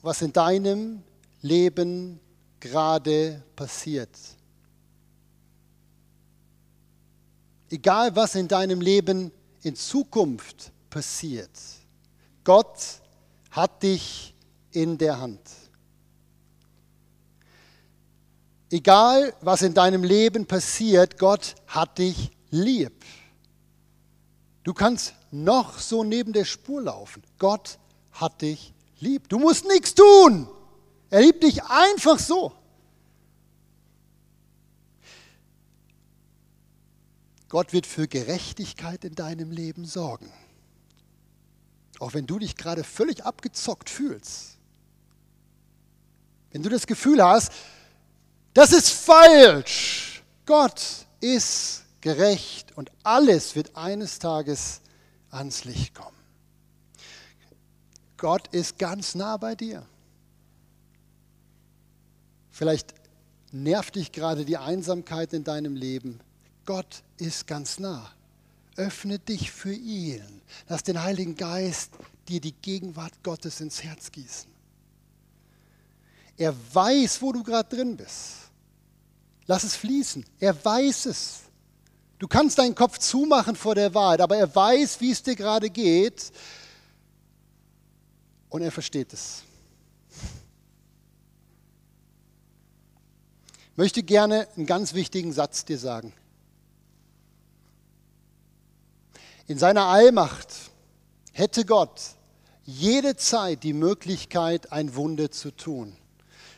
was 0.00 0.22
in 0.22 0.32
deinem 0.32 1.02
Leben 1.40 2.20
gerade 2.60 3.42
passiert. 3.56 4.16
Egal, 7.68 8.14
was 8.14 8.36
in 8.36 8.46
deinem 8.46 8.80
Leben 8.80 9.32
in 9.62 9.74
Zukunft 9.74 10.70
passiert. 10.88 11.58
Gott 12.44 12.78
hat 13.50 13.82
dich 13.82 14.32
in 14.70 14.96
der 14.98 15.18
Hand. 15.18 15.40
Egal, 18.72 19.34
was 19.42 19.60
in 19.60 19.74
deinem 19.74 20.02
Leben 20.02 20.46
passiert, 20.46 21.18
Gott 21.18 21.56
hat 21.66 21.98
dich 21.98 22.30
lieb. 22.48 23.04
Du 24.62 24.72
kannst 24.72 25.12
noch 25.30 25.78
so 25.78 26.04
neben 26.04 26.32
der 26.32 26.46
Spur 26.46 26.80
laufen. 26.80 27.22
Gott 27.38 27.78
hat 28.12 28.40
dich 28.40 28.72
lieb. 28.98 29.28
Du 29.28 29.38
musst 29.38 29.66
nichts 29.66 29.94
tun. 29.94 30.48
Er 31.10 31.20
liebt 31.20 31.42
dich 31.42 31.62
einfach 31.64 32.18
so. 32.18 32.54
Gott 37.50 37.74
wird 37.74 37.86
für 37.86 38.08
Gerechtigkeit 38.08 39.04
in 39.04 39.14
deinem 39.14 39.50
Leben 39.50 39.84
sorgen. 39.84 40.32
Auch 41.98 42.14
wenn 42.14 42.26
du 42.26 42.38
dich 42.38 42.56
gerade 42.56 42.84
völlig 42.84 43.26
abgezockt 43.26 43.90
fühlst. 43.90 44.56
Wenn 46.52 46.62
du 46.62 46.70
das 46.70 46.86
Gefühl 46.86 47.22
hast, 47.22 47.52
das 48.54 48.72
ist 48.72 48.90
falsch. 48.90 50.22
Gott 50.46 51.06
ist 51.20 51.82
gerecht 52.00 52.76
und 52.76 52.90
alles 53.02 53.54
wird 53.54 53.76
eines 53.76 54.18
Tages 54.18 54.80
ans 55.30 55.64
Licht 55.64 55.94
kommen. 55.94 56.16
Gott 58.16 58.48
ist 58.48 58.78
ganz 58.78 59.14
nah 59.14 59.36
bei 59.36 59.54
dir. 59.54 59.86
Vielleicht 62.50 62.94
nervt 63.50 63.96
dich 63.96 64.12
gerade 64.12 64.44
die 64.44 64.58
Einsamkeit 64.58 65.32
in 65.32 65.44
deinem 65.44 65.74
Leben. 65.74 66.20
Gott 66.64 67.02
ist 67.16 67.46
ganz 67.46 67.78
nah. 67.78 68.12
Öffne 68.76 69.18
dich 69.18 69.50
für 69.50 69.74
ihn. 69.74 70.42
Lass 70.68 70.82
den 70.82 71.02
Heiligen 71.02 71.36
Geist 71.36 71.92
dir 72.28 72.40
die 72.40 72.52
Gegenwart 72.52 73.22
Gottes 73.22 73.60
ins 73.60 73.82
Herz 73.82 74.12
gießen. 74.12 74.50
Er 76.36 76.54
weiß, 76.72 77.20
wo 77.20 77.32
du 77.32 77.42
gerade 77.42 77.74
drin 77.74 77.96
bist. 77.96 78.41
Lass 79.46 79.64
es 79.64 79.76
fließen. 79.76 80.24
Er 80.38 80.64
weiß 80.64 81.06
es. 81.06 81.40
Du 82.18 82.28
kannst 82.28 82.58
deinen 82.58 82.74
Kopf 82.74 82.98
zumachen 82.98 83.56
vor 83.56 83.74
der 83.74 83.94
Wahrheit, 83.94 84.20
aber 84.20 84.36
er 84.36 84.54
weiß, 84.54 85.00
wie 85.00 85.10
es 85.10 85.22
dir 85.22 85.34
gerade 85.34 85.70
geht 85.70 86.30
und 88.48 88.62
er 88.62 88.70
versteht 88.70 89.12
es. 89.12 89.42
Ich 93.72 93.76
möchte 93.76 94.02
gerne 94.02 94.46
einen 94.56 94.66
ganz 94.66 94.94
wichtigen 94.94 95.32
Satz 95.32 95.64
dir 95.64 95.78
sagen. 95.78 96.12
In 99.48 99.58
seiner 99.58 99.86
Allmacht 99.86 100.54
hätte 101.32 101.64
Gott 101.64 102.00
jede 102.64 103.16
Zeit 103.16 103.64
die 103.64 103.72
Möglichkeit, 103.72 104.70
ein 104.70 104.94
Wunder 104.94 105.30
zu 105.30 105.50
tun. 105.50 105.96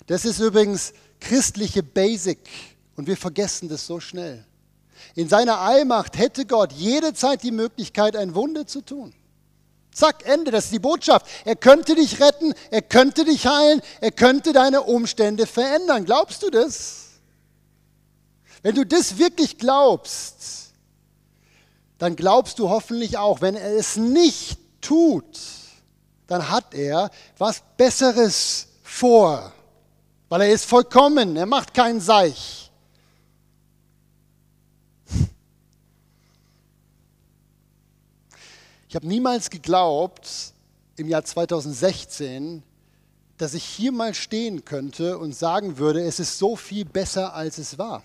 Das 0.09 0.25
ist 0.25 0.41
übrigens 0.41 0.93
christliche 1.21 1.83
Basic 1.83 2.39
Und 2.97 3.07
wir 3.07 3.17
vergessen 3.17 3.69
das 3.69 3.87
so 3.87 4.01
schnell. 4.01 4.45
In 5.15 5.29
seiner 5.29 5.59
Allmacht 5.59 6.19
hätte 6.19 6.47
Gott 6.47 6.73
jederzeit 6.73 7.43
die 7.43 7.51
Möglichkeit, 7.51 8.17
ein 8.17 8.35
Wunder 8.35 8.67
zu 8.67 8.81
tun. 8.81 9.13
Zack, 9.93 10.27
Ende, 10.27 10.51
das 10.51 10.65
ist 10.67 10.73
die 10.73 10.81
Botschaft. 10.81 11.27
Er 11.45 11.55
könnte 11.55 11.95
dich 11.95 12.21
retten, 12.21 12.53
er 12.71 12.83
könnte 12.83 13.25
dich 13.25 13.47
heilen, 13.47 13.81
er 14.01 14.11
könnte 14.11 14.53
deine 14.53 14.83
Umstände 14.83 15.47
verändern. 15.47 16.05
Glaubst 16.05 16.43
du 16.43 16.51
das? 16.51 17.05
Wenn 18.63 18.75
du 18.75 18.85
das 18.85 19.19
wirklich 19.19 19.59
glaubst, 19.59 20.73
dann 21.99 22.17
glaubst 22.17 22.59
du 22.59 22.71
hoffentlich 22.71 23.19
auch, 23.19 23.41
wenn 23.41 23.55
er 23.55 23.77
es 23.77 23.97
nicht 23.97 24.59
tut, 24.81 25.39
dann 26.27 26.51
hat 26.51 26.75
er 26.75 27.11
was 27.39 27.63
Besseres 27.77 28.67
vor, 28.83 29.53
weil 30.29 30.43
er 30.43 30.53
ist 30.53 30.65
vollkommen, 30.65 31.37
er 31.37 31.47
macht 31.47 31.73
keinen 31.73 32.01
Seich. 32.01 32.64
Ich 38.95 38.97
habe 38.97 39.09
niemals 39.09 39.51
geglaubt, 39.51 40.55
im 40.95 41.09
Jahr 41.09 41.25
2016, 41.25 42.63
dass 43.39 43.55
ich 43.55 43.65
hier 43.65 43.91
mal 43.91 44.15
stehen 44.15 44.65
könnte 44.65 45.19
und 45.19 45.35
sagen 45.35 45.79
würde, 45.79 46.01
es 46.05 46.21
ist 46.21 46.39
so 46.39 46.55
viel 46.55 46.85
besser, 46.85 47.35
als 47.35 47.59
es 47.59 47.77
war. 47.77 48.05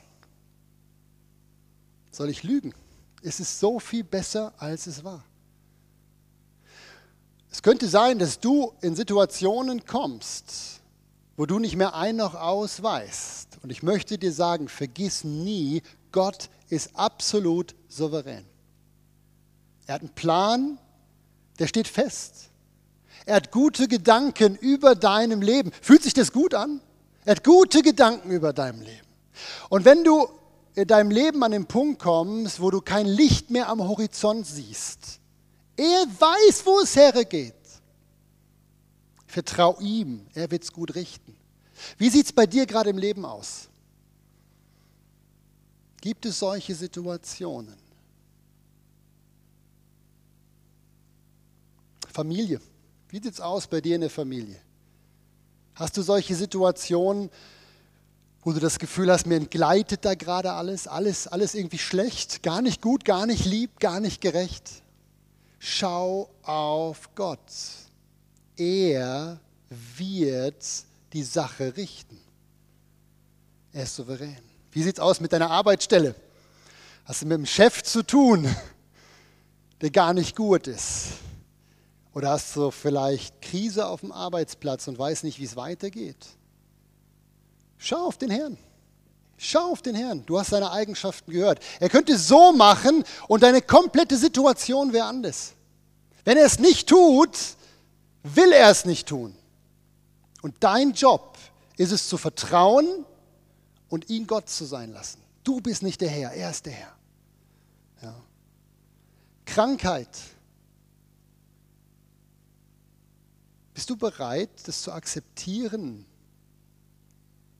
Soll 2.10 2.32
ich 2.32 2.42
lügen? 2.42 2.74
Es 3.22 3.40
ist 3.40 3.60
so 3.60 3.78
viel 3.78 4.04
besser, 4.04 4.52
als 4.58 4.88
es 4.88 5.04
war. 5.04 5.24
Es 7.52 7.62
könnte 7.62 7.88
sein, 7.88 8.18
dass 8.18 8.40
du 8.40 8.74
in 8.82 8.96
Situationen 8.96 9.86
kommst, 9.86 10.82
wo 11.38 11.46
du 11.46 11.60
nicht 11.60 11.76
mehr 11.76 11.94
ein 11.94 12.16
noch 12.16 12.34
aus 12.34 12.82
weißt. 12.82 13.60
Und 13.62 13.70
ich 13.70 13.84
möchte 13.84 14.18
dir 14.18 14.34
sagen, 14.34 14.68
vergiss 14.68 15.24
nie, 15.24 15.84
Gott 16.12 16.50
ist 16.68 16.96
absolut 16.96 17.76
souverän. 17.88 18.44
Er 19.90 19.96
hat 19.96 20.02
einen 20.02 20.14
Plan, 20.14 20.78
der 21.58 21.66
steht 21.66 21.88
fest. 21.88 22.52
Er 23.26 23.38
hat 23.38 23.52
gute 23.52 23.88
Gedanken 23.88 24.56
über 24.56 24.94
deinem 24.94 25.42
Leben. 25.42 25.72
Fühlt 25.82 26.04
sich 26.04 26.14
das 26.14 26.32
gut 26.32 26.54
an? 26.54 26.80
Er 27.26 27.32
hat 27.32 27.44
gute 27.44 27.82
Gedanken 27.82 28.30
über 28.30 28.54
deinem 28.54 28.82
Leben. 28.82 29.08
Und 29.68 29.86
wenn 29.86 30.04
du 30.04 30.28
in 30.76 30.86
deinem 30.86 31.10
Leben 31.10 31.44
an 31.44 31.54
den 31.54 31.66
Punkt 31.66 32.04
kommst, 32.04 32.62
wo 32.62 32.70
du 32.70 32.82
kein 32.82 33.08
Licht 33.08 33.50
mehr 33.50 33.68
am 33.68 33.82
Horizont 33.82 34.46
siehst, 34.46 35.20
er 35.76 36.06
weiß, 36.20 36.68
wo 36.68 36.82
es 36.82 36.96
hergeht. 36.96 37.56
Vertrau 39.26 39.80
ihm, 39.80 40.28
er 40.36 40.52
wird 40.52 40.66
es 40.66 40.72
gut 40.72 40.94
richten. 40.94 41.36
Wie 41.98 42.12
sieht 42.12 42.28
es 42.28 42.32
bei 42.32 42.46
dir 42.46 42.68
gerade 42.68 42.92
im 42.92 43.00
Leben 43.00 43.26
aus? 43.26 43.70
Gibt 46.00 46.28
es 46.28 46.38
solche 46.38 46.76
Situationen? 46.76 47.79
Familie. 52.12 52.60
Wie 53.10 53.18
sieht 53.18 53.34
es 53.34 53.42
aus 53.42 53.68
bei 53.68 53.82
dir 53.82 53.96
in 53.96 54.02
der 54.02 54.10
Familie? 54.10 54.58
Hast 55.76 55.98
du 55.98 56.02
solche 56.02 56.36
Situationen, 56.36 57.30
wo 58.42 58.52
du 58.52 58.60
das 58.60 58.80
Gefühl 58.80 59.12
hast, 59.12 59.26
mir 59.26 59.36
entgleitet 59.36 60.06
da 60.06 60.14
gerade 60.14 60.54
alles, 60.54 60.88
alles, 60.88 61.28
alles 61.28 61.56
irgendwie 61.56 61.78
schlecht, 61.78 62.44
gar 62.44 62.62
nicht 62.62 62.82
gut, 62.82 63.06
gar 63.06 63.26
nicht 63.26 63.46
lieb, 63.46 63.80
gar 63.80 64.00
nicht 64.00 64.22
gerecht? 64.22 64.84
Schau 65.58 66.30
auf 66.44 67.14
Gott. 67.16 67.40
Er 68.58 69.40
wird 69.70 70.66
die 71.14 71.24
Sache 71.24 71.76
richten. 71.78 72.20
Er 73.72 73.84
ist 73.84 73.96
souverän. 73.96 74.38
Wie 74.72 74.84
sieht 74.84 74.96
es 74.96 75.00
aus 75.00 75.20
mit 75.20 75.34
deiner 75.34 75.50
Arbeitsstelle? 75.50 76.16
Hast 77.06 77.22
du 77.22 77.26
mit 77.26 77.36
einem 77.36 77.46
Chef 77.46 77.84
zu 77.84 78.04
tun, 78.04 78.48
der 79.82 79.90
gar 79.90 80.14
nicht 80.14 80.36
gut 80.36 80.68
ist? 80.68 81.08
Oder 82.20 82.32
hast 82.32 82.54
du 82.58 82.70
vielleicht 82.70 83.42
Krise 83.42 83.88
auf 83.88 84.02
dem 84.02 84.12
Arbeitsplatz 84.12 84.90
und 84.90 85.00
weißt 85.00 85.24
nicht, 85.24 85.40
wie 85.40 85.46
es 85.46 85.56
weitergeht? 85.56 86.18
Schau 87.78 88.08
auf 88.08 88.18
den 88.18 88.30
Herrn. 88.30 88.58
Schau 89.38 89.72
auf 89.72 89.82
den 89.82 89.96
Herrn. 89.96 90.26
Du 90.26 90.38
hast 90.38 90.50
seine 90.50 90.70
Eigenschaften 90.70 91.32
gehört. 91.32 91.64
Er 91.80 91.88
könnte 91.88 92.18
so 92.18 92.52
machen 92.52 93.06
und 93.30 93.42
deine 93.42 93.62
komplette 93.62 94.18
Situation 94.18 94.92
wäre 94.92 95.06
anders. 95.06 95.54
Wenn 96.26 96.36
er 96.36 96.44
es 96.44 96.60
nicht 96.60 96.90
tut, 96.90 97.38
will 98.24 98.52
er 98.52 98.70
es 98.70 98.84
nicht 98.84 99.08
tun. 99.08 99.34
Und 100.42 100.56
dein 100.60 100.92
Job 100.92 101.38
ist 101.78 101.94
es 101.94 102.10
zu 102.10 102.18
vertrauen 102.18 103.06
und 103.88 104.10
ihn 104.10 104.28
Gott 104.28 104.50
zu 104.50 104.66
sein 104.66 104.92
lassen. 104.92 105.22
Du 105.46 105.62
bist 105.62 105.84
nicht 105.84 106.02
der 106.02 106.10
Herr, 106.10 106.34
er 106.34 106.50
ist 106.50 106.66
der 106.66 106.74
Herr. 106.74 106.96
Ja. 108.02 108.16
Krankheit 109.46 110.10
Bist 113.80 113.90
du 113.90 113.96
bereit, 113.96 114.50
das 114.66 114.82
zu 114.82 114.92
akzeptieren, 114.92 116.06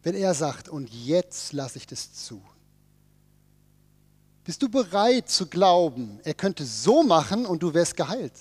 wenn 0.04 0.16
er 0.16 0.34
sagt, 0.34 0.68
und 0.68 0.90
jetzt 0.90 1.54
lasse 1.54 1.78
ich 1.78 1.88
das 1.88 2.12
zu? 2.14 2.42
Bist 4.44 4.62
du 4.62 4.68
bereit 4.68 5.30
zu 5.30 5.48
glauben, 5.48 6.20
er 6.26 6.34
könnte 6.34 6.66
so 6.66 7.04
machen 7.04 7.46
und 7.46 7.64
du 7.64 7.74
wärst 7.74 7.96
geheilt? 7.96 8.34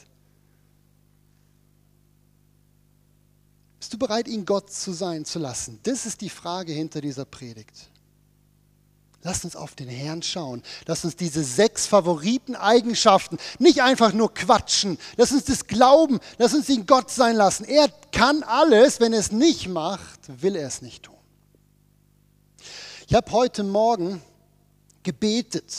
Bist 3.78 3.92
du 3.92 3.96
bereit, 3.96 4.26
ihn 4.26 4.44
Gott 4.44 4.72
zu 4.72 4.92
sein 4.92 5.24
zu 5.24 5.38
lassen? 5.38 5.78
Das 5.84 6.04
ist 6.04 6.20
die 6.20 6.30
Frage 6.30 6.72
hinter 6.72 7.00
dieser 7.00 7.26
Predigt. 7.26 7.88
Lasst 9.22 9.44
uns 9.44 9.56
auf 9.56 9.74
den 9.74 9.88
Herrn 9.88 10.22
schauen. 10.22 10.62
Lasst 10.86 11.04
uns 11.04 11.16
diese 11.16 11.42
sechs 11.42 11.86
Favoriten-Eigenschaften 11.86 13.38
nicht 13.58 13.82
einfach 13.82 14.12
nur 14.12 14.32
quatschen. 14.32 14.96
Lass 15.16 15.32
uns 15.32 15.44
das 15.44 15.66
glauben. 15.66 16.20
Lass 16.38 16.54
uns 16.54 16.68
ihn 16.68 16.86
Gott 16.86 17.10
sein 17.10 17.34
lassen. 17.34 17.64
Er 17.64 17.88
kann 18.12 18.44
alles. 18.44 19.00
Wenn 19.00 19.12
er 19.12 19.18
es 19.18 19.32
nicht 19.32 19.68
macht, 19.68 20.20
will 20.40 20.54
er 20.54 20.68
es 20.68 20.82
nicht 20.82 21.02
tun. 21.02 21.16
Ich 23.08 23.14
habe 23.14 23.32
heute 23.32 23.64
Morgen 23.64 24.22
gebetet 25.02 25.74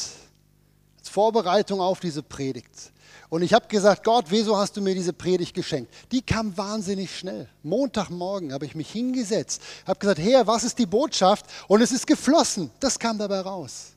als 0.97 1.10
Vorbereitung 1.10 1.80
auf 1.80 1.99
diese 1.99 2.23
Predigt. 2.23 2.91
Und 3.29 3.43
ich 3.43 3.53
habe 3.53 3.67
gesagt, 3.67 4.03
Gott, 4.03 4.25
wieso 4.29 4.57
hast 4.57 4.75
du 4.75 4.81
mir 4.81 4.95
diese 4.95 5.13
Predigt 5.13 5.53
geschenkt? 5.53 5.93
Die 6.11 6.21
kam 6.21 6.57
wahnsinnig 6.57 7.15
schnell. 7.15 7.47
Montagmorgen 7.61 8.53
habe 8.53 8.65
ich 8.65 8.73
mich 8.73 8.89
hingesetzt, 8.91 9.61
habe 9.85 9.99
gesagt, 9.99 10.19
Herr, 10.19 10.47
was 10.47 10.63
ist 10.63 10.79
die 10.79 10.87
Botschaft? 10.87 11.45
Und 11.67 11.81
es 11.81 11.91
ist 11.91 12.07
geflossen. 12.07 12.71
Das 12.79 12.97
kam 12.97 13.19
dabei 13.19 13.41
raus. 13.41 13.93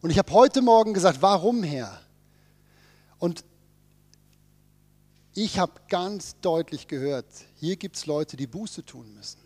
Und 0.00 0.10
ich 0.10 0.18
habe 0.18 0.32
heute 0.32 0.62
Morgen 0.62 0.94
gesagt, 0.94 1.22
warum, 1.22 1.64
Herr? 1.64 2.00
Und 3.18 3.44
ich 5.34 5.58
habe 5.58 5.72
ganz 5.88 6.36
deutlich 6.40 6.86
gehört, 6.86 7.26
hier 7.56 7.76
gibt 7.76 7.96
es 7.96 8.06
Leute, 8.06 8.36
die 8.36 8.46
Buße 8.46 8.84
tun 8.84 9.12
müssen. 9.14 9.40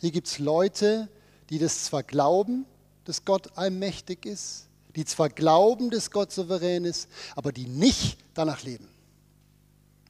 Hier 0.00 0.10
gibt 0.10 0.28
es 0.28 0.38
Leute, 0.38 1.08
die 1.50 1.58
das 1.58 1.84
zwar 1.84 2.02
glauben, 2.02 2.64
dass 3.04 3.24
Gott 3.24 3.56
allmächtig 3.56 4.24
ist, 4.24 4.68
die 4.96 5.04
zwar 5.04 5.28
glauben, 5.28 5.90
dass 5.90 6.10
Gott 6.10 6.32
souverän 6.32 6.84
ist, 6.84 7.08
aber 7.34 7.52
die 7.52 7.66
nicht 7.66 8.18
danach 8.34 8.62
leben. 8.62 8.88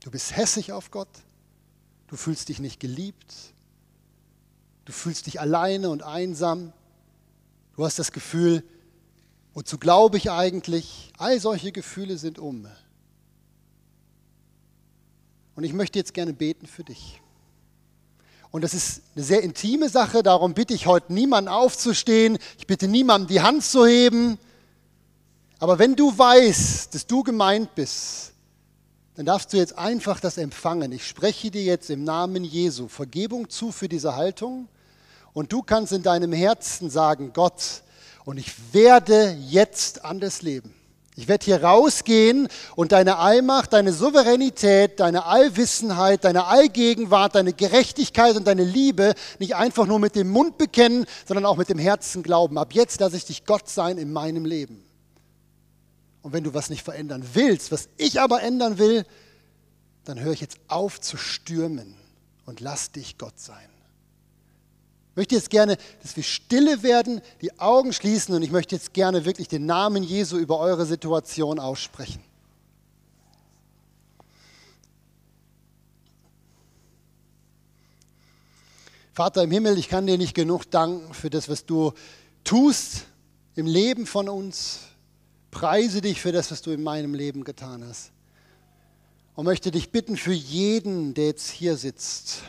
Du 0.03 0.11
bist 0.11 0.37
hässig 0.37 0.73
auf 0.73 0.91
Gott, 0.91 1.09
du 2.09 2.17
fühlst 2.17 2.49
dich 2.49 2.59
nicht 2.59 2.81
geliebt, 2.81 3.35
du 4.85 4.93
fühlst 4.93 5.27
dich 5.27 5.41
alleine 5.41 5.91
und 5.91 6.03
einsam, 6.03 6.73
du 7.77 7.85
hast 7.85 7.99
das 7.99 8.13
Gefühl, 8.13 8.65
wozu 9.55 9.79
glaube 9.79 10.17
ich 10.17 10.31
eigentlich? 10.31 11.13
All 11.19 11.39
solche 11.41 11.73
Gefühle 11.73 12.19
sind 12.19 12.39
um. 12.39 12.67
Und 15.55 15.65
ich 15.65 15.73
möchte 15.73 15.99
jetzt 15.99 16.15
gerne 16.15 16.33
beten 16.33 16.67
für 16.67 16.83
dich. 16.83 17.21
Und 18.51 18.63
das 18.63 18.75
ist 18.75 19.03
eine 19.15 19.25
sehr 19.25 19.43
intime 19.43 19.89
Sache, 19.89 20.23
darum 20.23 20.53
bitte 20.53 20.75
ich 20.75 20.87
heute 20.87 21.13
niemanden 21.13 21.49
aufzustehen, 21.49 22.39
ich 22.59 22.67
bitte 22.67 22.89
niemanden 22.89 23.29
die 23.29 23.41
Hand 23.41 23.65
zu 23.65 23.87
heben. 23.87 24.39
Aber 25.63 25.79
wenn 25.79 25.95
du 25.95 26.19
weißt, 26.19 26.93
dass 26.93 27.07
du 27.07 27.23
gemeint 27.23 27.73
bist, 27.77 28.33
dann 29.15 29.27
darfst 29.27 29.53
du 29.53 29.59
jetzt 29.59 29.79
einfach 29.79 30.19
das 30.19 30.37
empfangen. 30.37 30.91
Ich 30.91 31.07
spreche 31.07 31.53
dir 31.53 31.63
jetzt 31.63 31.89
im 31.89 32.03
Namen 32.03 32.43
Jesu 32.43 32.89
Vergebung 32.89 33.49
zu 33.49 33.71
für 33.71 33.89
diese 33.89 34.17
Haltung. 34.17 34.67
Und 35.33 35.53
du 35.53 35.63
kannst 35.63 35.93
in 35.93 36.03
deinem 36.03 36.33
Herzen 36.33 36.91
sagen, 36.91 37.31
Gott, 37.33 37.83
und 38.25 38.39
ich 38.39 38.53
werde 38.73 39.39
jetzt 39.51 40.05
anders 40.05 40.43
leben. 40.43 40.75
Ich 41.15 41.29
werde 41.29 41.45
hier 41.45 41.63
rausgehen 41.63 42.49
und 42.75 42.91
deine 42.91 43.19
Allmacht, 43.19 43.73
deine 43.73 43.93
Souveränität, 43.93 44.99
deine 44.99 45.27
Allwissenheit, 45.27 46.25
deine 46.25 46.47
Allgegenwart, 46.47 47.37
deine 47.37 47.53
Gerechtigkeit 47.53 48.35
und 48.35 48.49
deine 48.49 48.65
Liebe 48.65 49.15
nicht 49.39 49.55
einfach 49.55 49.87
nur 49.87 50.01
mit 50.01 50.17
dem 50.17 50.29
Mund 50.29 50.59
bekennen, 50.59 51.07
sondern 51.25 51.47
auch 51.47 51.57
mit 51.57 51.69
dem 51.69 51.79
Herzen 51.79 52.25
glauben. 52.25 52.59
Ab 52.59 52.73
jetzt 52.73 52.99
lasse 52.99 53.17
ich 53.17 53.27
dich 53.27 53.45
Gott 53.45 53.69
sein 53.69 53.97
in 53.97 54.13
meinem 54.13 54.45
Leben. 54.45 54.85
Und 56.23 56.33
wenn 56.33 56.45
du 56.45 56.55
was 56.55 56.71
nicht 56.71 56.83
verändern 56.83 57.25
willst, 57.35 57.73
was 57.73 57.89
ich 57.97 58.21
aber 58.21 58.43
ändern 58.43 58.79
will, 58.79 59.05
dann 60.05 60.21
höre 60.21 60.33
ich 60.33 60.41
jetzt 60.41 60.59
auf 60.69 61.01
zu 61.01 61.17
stürmen 61.17 61.95
und 62.47 62.61
lass 62.61 62.93
dich 62.93 63.19
Gott 63.19 63.39
sein. 63.39 63.69
Ich 65.11 65.17
möchte 65.17 65.35
jetzt 65.35 65.51
gerne, 65.51 65.77
dass 66.01 66.17
wir 66.17 66.23
stille 66.23 66.83
werden, 66.83 67.21
die 67.43 67.59
Augen 67.61 67.93
schließen 67.93 68.35
und 68.35 68.43
ich 68.43 68.51
möchte 68.51 68.75
jetzt 68.75 68.95
gerne 68.95 69.27
wirklich 69.27 69.47
den 69.47 69.67
Namen 69.67 70.03
Jesu 70.03 70.39
über 70.39 70.59
eure 70.59 70.87
Situation 70.87 71.59
aussprechen. 71.59 72.23
Vater 79.13 79.43
im 79.43 79.51
Himmel, 79.51 79.77
ich 79.77 79.91
kann 79.91 80.07
dir 80.07 80.17
nicht 80.17 80.35
genug 80.35 80.71
danken 80.71 81.13
für 81.13 81.29
das, 81.29 81.51
was 81.51 81.67
du 81.67 81.93
tust 82.45 83.05
im 83.55 83.67
Leben 83.67 84.07
von 84.07 84.31
uns. 84.31 84.81
Preise 85.53 86.01
dich 86.01 86.21
für 86.21 86.33
das, 86.33 86.51
was 86.51 86.63
du 86.63 86.73
in 86.73 86.83
meinem 86.83 87.15
Leben 87.15 87.45
getan 87.45 87.85
hast. 87.87 88.11
Und 89.37 89.45
möchte 89.45 89.71
dich 89.71 89.91
bitten 89.91 90.17
für 90.17 90.33
jeden, 90.33 91.15
der 91.15 91.27
jetzt 91.27 91.51
hier 91.51 91.77
sitzt 91.77 92.43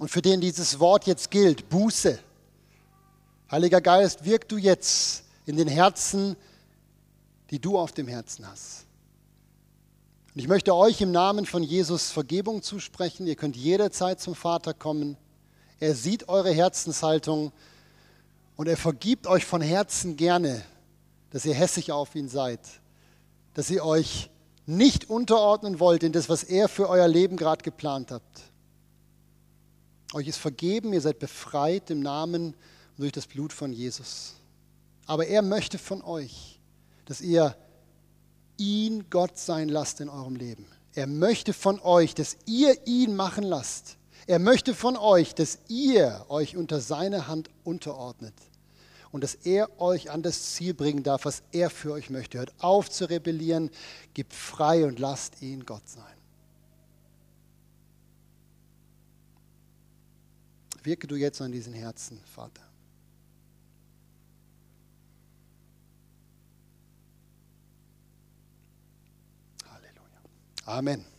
und 0.00 0.10
für 0.10 0.22
den 0.22 0.40
dieses 0.40 0.80
Wort 0.80 1.06
jetzt 1.06 1.30
gilt, 1.30 1.68
Buße. 1.68 2.18
Heiliger 3.50 3.80
Geist, 3.80 4.24
wirk 4.24 4.48
du 4.48 4.56
jetzt 4.56 5.24
in 5.44 5.56
den 5.56 5.68
Herzen, 5.68 6.36
die 7.50 7.60
du 7.60 7.78
auf 7.78 7.92
dem 7.92 8.08
Herzen 8.08 8.46
hast. 8.50 8.86
Und 10.34 10.40
ich 10.40 10.48
möchte 10.48 10.74
euch 10.74 11.00
im 11.00 11.12
Namen 11.12 11.46
von 11.46 11.62
Jesus 11.62 12.10
Vergebung 12.10 12.62
zusprechen. 12.62 13.26
Ihr 13.26 13.36
könnt 13.36 13.56
jederzeit 13.56 14.20
zum 14.20 14.34
Vater 14.34 14.74
kommen. 14.74 15.16
Er 15.80 15.94
sieht 15.94 16.28
eure 16.28 16.50
Herzenshaltung 16.50 17.52
und 18.56 18.68
er 18.68 18.76
vergibt 18.78 19.26
euch 19.26 19.44
von 19.44 19.60
Herzen 19.60 20.16
gerne, 20.16 20.62
dass 21.36 21.44
ihr 21.44 21.52
hässlich 21.52 21.92
auf 21.92 22.14
ihn 22.14 22.30
seid, 22.30 22.60
dass 23.52 23.68
ihr 23.68 23.84
euch 23.84 24.30
nicht 24.64 25.10
unterordnen 25.10 25.80
wollt 25.80 26.02
in 26.02 26.12
das, 26.12 26.30
was 26.30 26.42
er 26.42 26.66
für 26.66 26.88
euer 26.88 27.06
Leben 27.08 27.36
gerade 27.36 27.62
geplant 27.62 28.10
habt. 28.10 28.40
Euch 30.14 30.28
ist 30.28 30.38
vergeben, 30.38 30.94
ihr 30.94 31.02
seid 31.02 31.18
befreit 31.18 31.90
im 31.90 32.00
Namen 32.00 32.54
und 32.54 33.00
durch 33.00 33.12
das 33.12 33.26
Blut 33.26 33.52
von 33.52 33.70
Jesus. 33.70 34.36
Aber 35.04 35.26
er 35.26 35.42
möchte 35.42 35.76
von 35.76 36.00
euch, 36.00 36.58
dass 37.04 37.20
ihr 37.20 37.54
ihn 38.56 39.10
Gott 39.10 39.36
sein 39.36 39.68
lasst 39.68 40.00
in 40.00 40.08
eurem 40.08 40.36
Leben. 40.36 40.64
Er 40.94 41.06
möchte 41.06 41.52
von 41.52 41.78
euch, 41.80 42.14
dass 42.14 42.38
ihr 42.46 42.86
ihn 42.86 43.14
machen 43.14 43.44
lasst. 43.44 43.98
Er 44.26 44.38
möchte 44.38 44.74
von 44.74 44.96
euch, 44.96 45.34
dass 45.34 45.58
ihr 45.68 46.24
euch 46.30 46.56
unter 46.56 46.80
seine 46.80 47.28
Hand 47.28 47.50
unterordnet 47.62 48.32
und 49.16 49.22
dass 49.22 49.34
er 49.34 49.80
euch 49.80 50.10
an 50.10 50.22
das 50.22 50.52
Ziel 50.52 50.74
bringen 50.74 51.02
darf, 51.02 51.24
was 51.24 51.42
er 51.50 51.70
für 51.70 51.92
euch 51.92 52.10
möchte. 52.10 52.36
Hört 52.36 52.52
auf 52.58 52.90
zu 52.90 53.08
rebellieren, 53.08 53.70
gebt 54.12 54.34
frei 54.34 54.84
und 54.84 54.98
lasst 54.98 55.40
ihn 55.40 55.64
Gott 55.64 55.88
sein. 55.88 56.04
Wirke 60.82 61.06
du 61.06 61.16
jetzt 61.16 61.40
an 61.40 61.50
diesen 61.50 61.72
Herzen, 61.72 62.20
Vater. 62.34 62.60
Halleluja. 69.64 70.20
Amen. 70.66 71.15